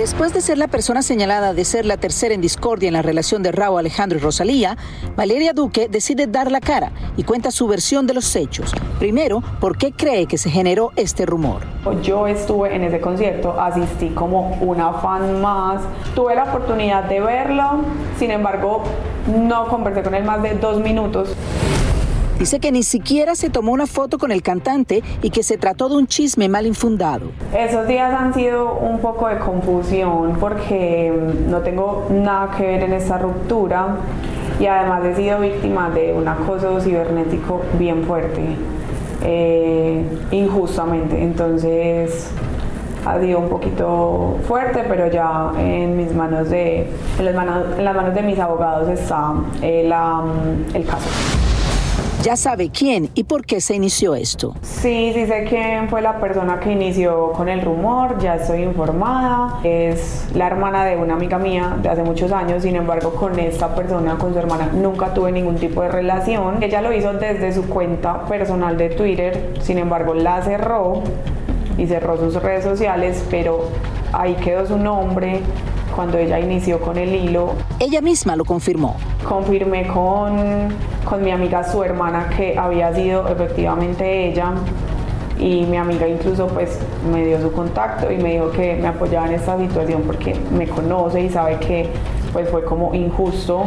Después 0.00 0.32
de 0.32 0.40
ser 0.40 0.56
la 0.56 0.66
persona 0.66 1.02
señalada 1.02 1.52
de 1.52 1.62
ser 1.62 1.84
la 1.84 1.98
tercera 1.98 2.34
en 2.34 2.40
discordia 2.40 2.88
en 2.88 2.94
la 2.94 3.02
relación 3.02 3.42
de 3.42 3.52
Raúl 3.52 3.80
Alejandro 3.80 4.16
y 4.16 4.22
Rosalía, 4.22 4.78
Valeria 5.14 5.52
Duque 5.52 5.88
decide 5.90 6.26
dar 6.26 6.50
la 6.50 6.60
cara 6.60 6.90
y 7.18 7.24
cuenta 7.24 7.50
su 7.50 7.68
versión 7.68 8.06
de 8.06 8.14
los 8.14 8.34
hechos. 8.34 8.72
Primero, 8.98 9.42
por 9.60 9.76
qué 9.76 9.92
cree 9.92 10.24
que 10.24 10.38
se 10.38 10.48
generó 10.48 10.92
este 10.96 11.26
rumor. 11.26 11.64
Yo 12.02 12.26
estuve 12.26 12.74
en 12.74 12.84
ese 12.84 12.98
concierto, 12.98 13.60
asistí 13.60 14.08
como 14.08 14.56
una 14.62 14.94
fan 14.94 15.42
más, 15.42 15.82
tuve 16.14 16.34
la 16.34 16.44
oportunidad 16.44 17.04
de 17.04 17.20
verlo, 17.20 17.82
sin 18.18 18.30
embargo 18.30 18.82
no 19.26 19.68
conversé 19.68 20.02
con 20.02 20.14
él 20.14 20.24
más 20.24 20.42
de 20.42 20.54
dos 20.54 20.80
minutos. 20.80 21.36
Dice 22.40 22.58
que 22.58 22.72
ni 22.72 22.82
siquiera 22.82 23.34
se 23.34 23.50
tomó 23.50 23.70
una 23.70 23.86
foto 23.86 24.16
con 24.16 24.32
el 24.32 24.40
cantante 24.40 25.02
y 25.20 25.28
que 25.28 25.42
se 25.42 25.58
trató 25.58 25.90
de 25.90 25.96
un 25.96 26.06
chisme 26.06 26.48
mal 26.48 26.64
infundado. 26.64 27.26
Esos 27.54 27.86
días 27.86 28.14
han 28.18 28.32
sido 28.32 28.76
un 28.76 28.98
poco 29.00 29.28
de 29.28 29.38
confusión 29.38 30.38
porque 30.40 31.12
mm, 31.12 31.50
no 31.50 31.58
tengo 31.58 32.06
nada 32.10 32.56
que 32.56 32.66
ver 32.66 32.84
en 32.84 32.94
esta 32.94 33.18
ruptura 33.18 33.96
y 34.58 34.64
además 34.64 35.04
he 35.04 35.16
sido 35.16 35.38
víctima 35.40 35.90
de 35.90 36.14
un 36.14 36.26
acoso 36.26 36.80
cibernético 36.80 37.60
bien 37.78 38.04
fuerte, 38.04 38.40
eh, 39.22 40.02
injustamente. 40.30 41.22
Entonces 41.22 42.30
ha 43.04 43.20
sido 43.20 43.38
un 43.38 43.50
poquito 43.50 44.38
fuerte, 44.48 44.86
pero 44.88 45.10
ya 45.10 45.52
en 45.58 45.94
mis 45.94 46.14
manos 46.14 46.48
de, 46.48 46.88
en 47.18 47.24
las 47.26 47.34
manos, 47.34 47.66
en 47.76 47.84
las 47.84 47.94
manos 47.94 48.14
de 48.14 48.22
mis 48.22 48.38
abogados 48.38 48.88
está 48.88 49.34
eh, 49.60 49.84
la, 49.86 50.22
mm, 50.22 50.74
el 50.74 50.86
caso. 50.86 51.49
Ya 52.22 52.36
sabe 52.36 52.70
quién 52.70 53.08
y 53.14 53.24
por 53.24 53.46
qué 53.46 53.62
se 53.62 53.74
inició 53.74 54.14
esto. 54.14 54.54
Sí, 54.60 55.12
sí 55.14 55.26
sé 55.26 55.46
quién 55.48 55.88
fue 55.88 56.02
la 56.02 56.20
persona 56.20 56.60
que 56.60 56.72
inició 56.72 57.32
con 57.32 57.48
el 57.48 57.62
rumor, 57.62 58.18
ya 58.18 58.34
estoy 58.34 58.62
informada. 58.62 59.60
Es 59.64 60.26
la 60.34 60.46
hermana 60.46 60.84
de 60.84 60.96
una 60.98 61.14
amiga 61.14 61.38
mía 61.38 61.78
de 61.82 61.88
hace 61.88 62.02
muchos 62.02 62.30
años, 62.30 62.62
sin 62.62 62.76
embargo 62.76 63.12
con 63.14 63.38
esta 63.38 63.74
persona, 63.74 64.18
con 64.18 64.34
su 64.34 64.38
hermana, 64.38 64.70
nunca 64.72 65.14
tuve 65.14 65.32
ningún 65.32 65.56
tipo 65.56 65.82
de 65.82 65.88
relación. 65.88 66.62
Ella 66.62 66.82
lo 66.82 66.92
hizo 66.92 67.14
desde 67.14 67.52
su 67.52 67.66
cuenta 67.66 68.26
personal 68.26 68.76
de 68.76 68.90
Twitter, 68.90 69.54
sin 69.62 69.78
embargo 69.78 70.12
la 70.12 70.42
cerró 70.42 71.02
y 71.78 71.86
cerró 71.86 72.18
sus 72.18 72.34
redes 72.42 72.64
sociales, 72.64 73.24
pero 73.30 73.68
ahí 74.12 74.34
quedó 74.34 74.66
su 74.66 74.76
nombre 74.76 75.40
cuando 76.00 76.16
ella 76.16 76.40
inició 76.40 76.80
con 76.80 76.96
el 76.96 77.14
hilo. 77.14 77.52
Ella 77.78 78.00
misma 78.00 78.34
lo 78.34 78.46
confirmó. 78.46 78.96
Confirmé 79.28 79.86
con, 79.86 80.70
con 81.04 81.22
mi 81.22 81.30
amiga, 81.30 81.62
su 81.62 81.84
hermana, 81.84 82.30
que 82.34 82.58
había 82.58 82.94
sido 82.94 83.28
efectivamente 83.28 84.30
ella. 84.30 84.54
Y 85.38 85.66
mi 85.66 85.76
amiga 85.76 86.08
incluso 86.08 86.46
pues 86.46 86.78
me 87.12 87.26
dio 87.26 87.38
su 87.42 87.52
contacto 87.52 88.10
y 88.10 88.16
me 88.16 88.32
dijo 88.32 88.50
que 88.50 88.76
me 88.76 88.88
apoyaba 88.88 89.26
en 89.26 89.34
esta 89.34 89.58
situación 89.58 90.04
porque 90.06 90.34
me 90.56 90.66
conoce 90.66 91.20
y 91.20 91.28
sabe 91.28 91.58
que 91.58 91.90
pues 92.32 92.48
fue 92.48 92.64
como 92.64 92.94
injusto. 92.94 93.66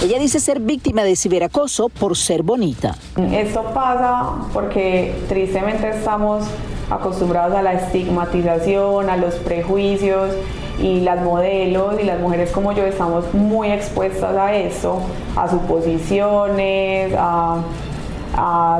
Ella 0.00 0.20
dice 0.20 0.38
ser 0.38 0.60
víctima 0.60 1.02
de 1.02 1.16
ciberacoso 1.16 1.88
por 1.88 2.16
ser 2.16 2.44
bonita. 2.44 2.94
Esto 3.32 3.64
pasa 3.74 4.30
porque 4.52 5.12
tristemente 5.28 5.88
estamos 5.88 6.44
acostumbrados 6.88 7.56
a 7.56 7.62
la 7.62 7.72
estigmatización, 7.72 9.10
a 9.10 9.16
los 9.16 9.34
prejuicios 9.36 10.30
y 10.78 11.00
las 11.00 11.20
modelos 11.22 12.00
y 12.00 12.04
las 12.04 12.20
mujeres 12.20 12.50
como 12.50 12.72
yo 12.72 12.84
estamos 12.84 13.32
muy 13.32 13.70
expuestas 13.70 14.36
a 14.36 14.54
eso, 14.54 15.00
a 15.36 15.48
suposiciones, 15.48 17.12
a, 17.16 17.62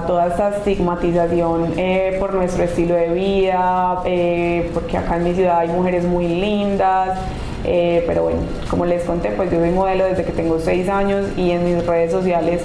toda 0.06 0.26
esta 0.26 0.48
estigmatización 0.48 1.74
eh, 1.76 2.16
por 2.18 2.34
nuestro 2.34 2.64
estilo 2.64 2.96
de 2.96 3.10
vida, 3.10 4.00
eh, 4.04 4.68
porque 4.74 4.98
acá 4.98 5.16
en 5.16 5.24
mi 5.24 5.34
ciudad 5.34 5.60
hay 5.60 5.68
mujeres 5.68 6.04
muy 6.04 6.26
lindas. 6.26 7.20
eh, 7.64 8.02
pero 8.06 8.24
bueno, 8.24 8.40
como 8.68 8.84
les 8.84 9.04
conté, 9.04 9.30
pues 9.30 9.50
yo 9.52 9.60
soy 9.60 9.70
modelo 9.70 10.04
desde 10.06 10.24
que 10.24 10.32
tengo 10.32 10.58
seis 10.58 10.88
años 10.88 11.26
y 11.36 11.52
en 11.52 11.64
mis 11.64 11.86
redes 11.86 12.10
sociales 12.10 12.62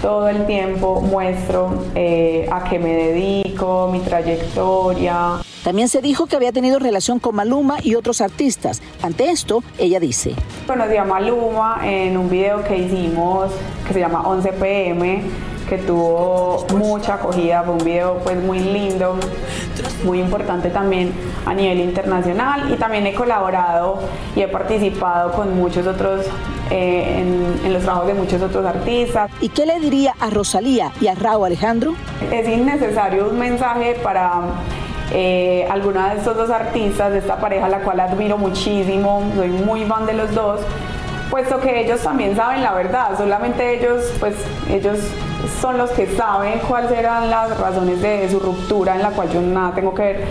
todo 0.00 0.28
el 0.28 0.46
tiempo 0.46 1.00
muestro 1.00 1.70
a 2.50 2.64
qué 2.70 2.78
me 2.78 2.94
dedico, 2.94 3.88
mi 3.90 3.98
trayectoria. 3.98 5.40
También 5.68 5.90
se 5.90 6.00
dijo 6.00 6.24
que 6.24 6.34
había 6.34 6.50
tenido 6.50 6.78
relación 6.78 7.18
con 7.18 7.34
Maluma 7.34 7.76
y 7.82 7.94
otros 7.94 8.22
artistas. 8.22 8.80
Ante 9.02 9.28
esto, 9.28 9.62
ella 9.78 10.00
dice, 10.00 10.34
Conocí 10.66 10.96
a 10.96 11.04
Maluma 11.04 11.80
en 11.84 12.16
un 12.16 12.30
video 12.30 12.64
que 12.64 12.78
hicimos 12.78 13.50
que 13.86 13.92
se 13.92 14.00
llama 14.00 14.22
11 14.26 14.52
pm 14.54 15.22
que 15.68 15.76
tuvo 15.76 16.64
mucha 16.74 17.16
acogida, 17.16 17.64
fue 17.64 17.74
un 17.74 17.84
video 17.84 18.18
pues 18.24 18.42
muy 18.42 18.60
lindo, 18.60 19.16
muy 20.04 20.20
importante 20.20 20.70
también 20.70 21.12
a 21.44 21.52
nivel 21.52 21.80
internacional 21.80 22.72
y 22.72 22.76
también 22.76 23.06
he 23.06 23.12
colaborado 23.12 23.98
y 24.34 24.40
he 24.40 24.48
participado 24.48 25.32
con 25.32 25.54
muchos 25.54 25.86
otros, 25.86 26.24
eh, 26.70 27.18
en, 27.18 27.66
en 27.66 27.72
los 27.74 27.82
trabajos 27.82 28.06
de 28.06 28.14
muchos 28.14 28.40
otros 28.40 28.64
artistas. 28.64 29.30
¿Y 29.42 29.50
qué 29.50 29.66
le 29.66 29.78
diría 29.80 30.14
a 30.18 30.30
Rosalía 30.30 30.92
y 30.98 31.08
a 31.08 31.14
Raúl 31.14 31.44
Alejandro? 31.44 31.92
Es 32.32 32.48
innecesario 32.48 33.28
un 33.28 33.38
mensaje 33.38 34.00
para 34.02 34.40
eh, 35.12 35.66
alguna 35.70 36.10
de 36.10 36.18
estos 36.18 36.36
dos 36.36 36.50
artistas, 36.50 37.12
de 37.12 37.18
esta 37.18 37.36
pareja, 37.36 37.68
la 37.68 37.80
cual 37.80 38.00
admiro 38.00 38.38
muchísimo, 38.38 39.22
soy 39.36 39.48
muy 39.48 39.84
fan 39.84 40.06
de 40.06 40.14
los 40.14 40.34
dos, 40.34 40.60
puesto 41.30 41.60
que 41.60 41.80
ellos 41.80 42.00
también 42.00 42.36
saben 42.36 42.62
la 42.62 42.72
verdad, 42.72 43.16
solamente 43.16 43.78
ellos, 43.78 44.12
pues 44.20 44.34
ellos 44.70 44.98
son 45.60 45.78
los 45.78 45.90
que 45.90 46.06
saben 46.06 46.60
cuáles 46.66 46.90
eran 46.92 47.30
las 47.30 47.58
razones 47.58 48.00
de 48.02 48.28
su 48.30 48.38
ruptura 48.38 48.96
en 48.96 49.02
la 49.02 49.10
cual 49.10 49.30
yo 49.30 49.40
nada 49.40 49.74
tengo 49.74 49.94
que 49.94 50.02
ver. 50.02 50.24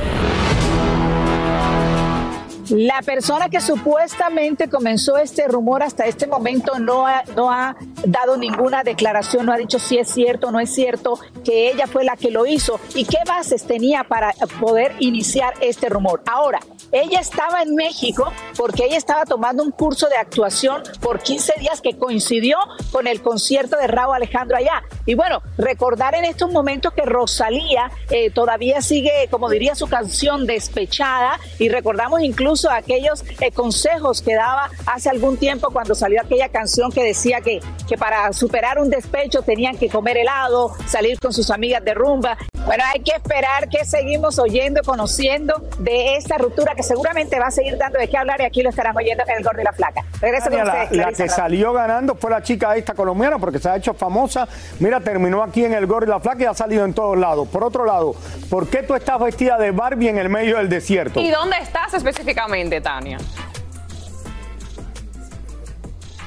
La 2.70 3.02
persona 3.02 3.48
que 3.48 3.62
supuestamente 3.62 4.70
comenzó 4.70 5.18
este 5.18 5.48
rumor 5.48 5.84
hasta 5.84 6.06
este 6.06 6.28
momento 6.28 6.80
no 6.80 7.08
ha, 7.08 7.24
no 7.36 7.50
ha 7.50 7.78
dado 8.06 8.36
ninguna 8.36 8.84
declaración, 8.84 9.46
no 9.46 9.54
ha 9.54 9.58
dicho 9.58 9.80
si 9.80 9.98
es 9.98 10.10
cierto 10.10 10.48
o 10.48 10.52
no 10.52 10.60
es 10.60 10.74
cierto 10.74 11.18
que 11.46 11.72
ella 11.72 11.88
fue 11.88 12.04
la 12.04 12.18
que 12.18 12.30
lo 12.30 12.46
hizo 12.46 12.80
y 12.94 13.06
qué 13.06 13.20
bases 13.26 13.64
tenía 13.66 14.04
para 14.04 14.34
poder 14.60 14.94
iniciar 15.00 15.54
este 15.62 15.88
rumor. 15.88 16.22
Ahora, 16.26 16.60
ella 16.92 17.20
estaba 17.20 17.62
en 17.62 17.76
México 17.76 18.32
porque 18.58 18.86
ella 18.86 18.98
estaba 18.98 19.26
tomando 19.26 19.64
un 19.64 19.72
curso 19.72 20.08
de 20.10 20.16
actuación 20.16 20.84
por 21.02 21.20
15 21.22 21.54
días 21.60 21.82
que 21.82 21.98
coincidió 21.98 22.58
con 22.92 23.08
el 23.08 23.22
concierto 23.22 23.78
de 23.78 23.88
Raúl 23.88 24.16
Alejandro 24.16 24.58
allá. 24.58 24.84
Y 25.06 25.16
bueno, 25.16 25.42
recordar 25.58 26.16
en 26.16 26.26
estos 26.26 26.52
momentos 26.52 26.94
que 26.94 27.04
Rosalía 27.04 27.92
eh, 28.10 28.30
todavía 28.30 28.82
sigue, 28.82 29.28
como 29.30 29.50
diría 29.50 29.76
su 29.76 29.88
canción, 29.88 30.46
despechada 30.46 31.40
y 31.60 31.70
recordamos 31.70 32.22
incluso 32.22 32.57
aquellos 32.66 33.24
eh, 33.40 33.52
consejos 33.52 34.22
que 34.22 34.36
daba 34.36 34.70
hace 34.86 35.10
algún 35.10 35.38
tiempo 35.38 35.70
cuando 35.72 35.96
salió 35.96 36.22
aquella 36.22 36.50
canción 36.50 36.92
que 36.92 37.04
decía 37.04 37.42
que, 37.42 37.60
que 37.88 37.98
para 37.98 38.34
superar 38.34 38.80
un 38.80 38.90
despecho 38.90 39.42
tenían 39.42 39.78
que 39.78 39.90
comer 39.90 40.18
helado, 40.18 40.74
salir 40.88 41.20
con 41.20 41.34
sus 41.34 41.50
amigas 41.52 41.84
de 41.84 41.94
rumba. 41.94 42.38
Bueno, 42.68 42.84
hay 42.94 43.00
que 43.00 43.12
esperar 43.16 43.70
que 43.70 43.86
seguimos 43.86 44.38
oyendo, 44.40 44.82
conociendo 44.84 45.56
de 45.80 46.18
esta 46.18 46.38
ruptura 46.38 46.76
que 46.76 46.84
seguramente 46.84 47.40
va 47.40 47.48
a 47.48 47.52
seguir 47.52 47.78
dando 47.78 47.98
de 47.98 48.10
qué 48.10 48.18
hablar 48.18 48.42
y 48.42 48.44
aquí 48.44 48.62
lo 48.62 48.70
estarán 48.70 48.96
oyendo 48.98 49.24
en 49.26 49.38
el 49.38 49.42
Gordo 49.42 49.62
y 49.62 49.64
la 49.64 49.72
Flaca. 49.72 50.04
Regreso 50.20 50.50
con 50.50 50.58
la, 50.58 50.66
ustedes. 50.66 50.92
la 50.92 51.04
Clarisa 51.04 51.24
que 51.24 51.30
salió 51.30 51.72
ganando 51.72 52.16
fue 52.16 52.30
la 52.30 52.44
chica 52.44 52.76
esta 52.76 52.94
colombiana 52.94 53.40
porque 53.40 53.60
se 53.60 53.70
ha 53.70 53.78
hecho 53.78 53.94
famosa. 53.94 54.50
Mira, 54.80 55.00
terminó 55.00 55.44
aquí 55.44 55.64
en 55.64 55.76
el 55.76 55.88
Gordo 55.88 56.08
y 56.08 56.10
la 56.10 56.20
Flaca 56.20 56.44
y 56.44 56.46
ha 56.46 56.54
salido 56.54 56.84
en 56.84 56.94
todos 56.94 57.18
lados. 57.18 57.48
Por 57.48 57.64
otro 57.64 57.86
lado, 57.86 58.16
¿por 58.50 58.68
qué 58.68 58.84
tú 58.84 58.96
estás 58.96 59.18
vestida 59.18 59.58
de 59.58 59.72
Barbie 59.72 60.10
en 60.10 60.18
el 60.18 60.28
medio 60.28 60.58
del 60.58 60.68
desierto? 60.68 61.22
¿Y 61.22 61.30
dónde 61.32 61.56
estás 61.62 61.94
específicamente, 61.94 62.82
Tania? 62.82 63.18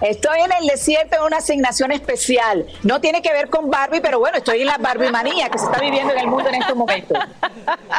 Estoy 0.00 0.40
en 0.40 0.52
el 0.60 0.66
desierto 0.66 1.16
en 1.16 1.22
una 1.22 1.38
asignación 1.38 1.92
especial. 1.92 2.66
No 2.82 3.00
tiene 3.00 3.20
que 3.20 3.32
ver 3.32 3.50
con 3.50 3.70
Barbie, 3.70 4.00
pero 4.00 4.18
bueno, 4.18 4.38
estoy 4.38 4.62
en 4.62 4.66
la 4.66 4.78
Barbie 4.78 5.10
manía 5.10 5.48
que 5.48 5.58
se 5.58 5.66
está 5.66 5.78
viviendo 5.78 6.12
en 6.12 6.20
el 6.20 6.26
mundo 6.26 6.48
en 6.48 6.54
estos 6.56 6.76
momentos. 6.76 7.18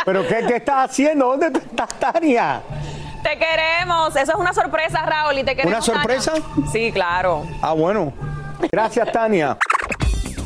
¿Pero 0.05 0.27
qué, 0.27 0.45
qué 0.47 0.55
estás 0.55 0.89
haciendo? 0.89 1.37
¿Dónde 1.37 1.59
estás, 1.59 1.89
Tania? 1.99 2.61
Te 3.23 3.37
queremos. 3.37 4.15
Eso 4.15 4.31
es 4.31 4.37
una 4.39 4.53
sorpresa, 4.53 5.03
Raúl. 5.05 5.37
Y 5.37 5.43
te 5.43 5.55
queremos, 5.55 5.73
¿Una 5.73 5.81
sorpresa? 5.81 6.33
Tania. 6.33 6.71
Sí, 6.71 6.91
claro. 6.91 7.45
Ah, 7.61 7.73
bueno. 7.73 8.11
Gracias, 8.71 9.11
Tania. 9.11 9.57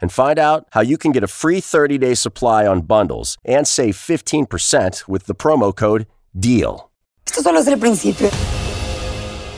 and 0.00 0.10
find 0.12 0.38
out 0.38 0.64
how 0.70 0.80
you 0.82 0.96
can 0.98 1.12
get 1.12 1.22
a 1.22 1.28
free 1.28 1.60
30 1.60 1.98
day 1.98 2.14
supply 2.14 2.66
on 2.66 2.82
bundles 2.82 3.36
and 3.44 3.66
save 3.66 3.94
15% 3.96 5.06
with 5.08 5.24
the 5.26 5.34
promo 5.34 5.74
code 5.74 6.06
DEAL. 6.38 6.90
Esto 7.26 7.42
solo 7.42 7.60
es 7.60 7.66
el 7.68 7.78
principio. 7.78 8.28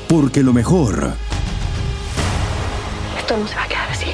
Porque 0.09 0.43
lo 0.43 0.53
mejor, 0.53 1.13
Esto 3.19 3.37
no 3.37 3.47
se 3.47 3.55
va 3.55 3.63
a 3.65 3.69
quedar 3.69 3.89
así. 3.91 4.07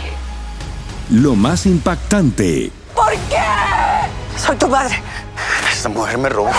lo 1.10 1.34
más 1.34 1.66
impactante, 1.66 2.70
¿Por 2.94 3.12
qué? 3.28 3.42
Soy 4.36 4.56
tu 4.56 4.68
madre. 4.68 5.00
Esta 5.72 5.88
mujer 5.88 6.18
me 6.18 6.28
robó. 6.28 6.50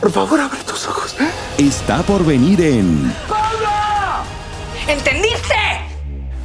Por 0.00 0.10
favor, 0.10 0.40
abre 0.40 0.58
tus 0.66 0.86
ojos. 0.88 1.14
está 1.58 2.02
por 2.02 2.24
venir 2.24 2.60
en 2.60 3.12
¿Entendiste? 4.86 5.54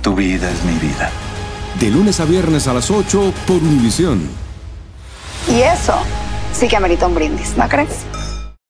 Tu 0.02 0.16
vida 0.16 0.50
es 0.50 0.64
mi 0.64 0.74
vida. 0.80 1.10
De 1.80 1.90
lunes 1.90 2.20
a 2.20 2.26
viernes 2.26 2.68
a 2.68 2.74
las 2.74 2.90
8 2.90 3.34
por 3.46 3.58
Univisión. 3.58 4.22
Y 5.48 5.62
eso 5.62 5.94
sí 6.54 6.68
que 6.68 6.76
amerita 6.76 7.08
un 7.08 7.16
brindis, 7.16 7.56
¿no 7.58 7.68
crees? 7.68 8.06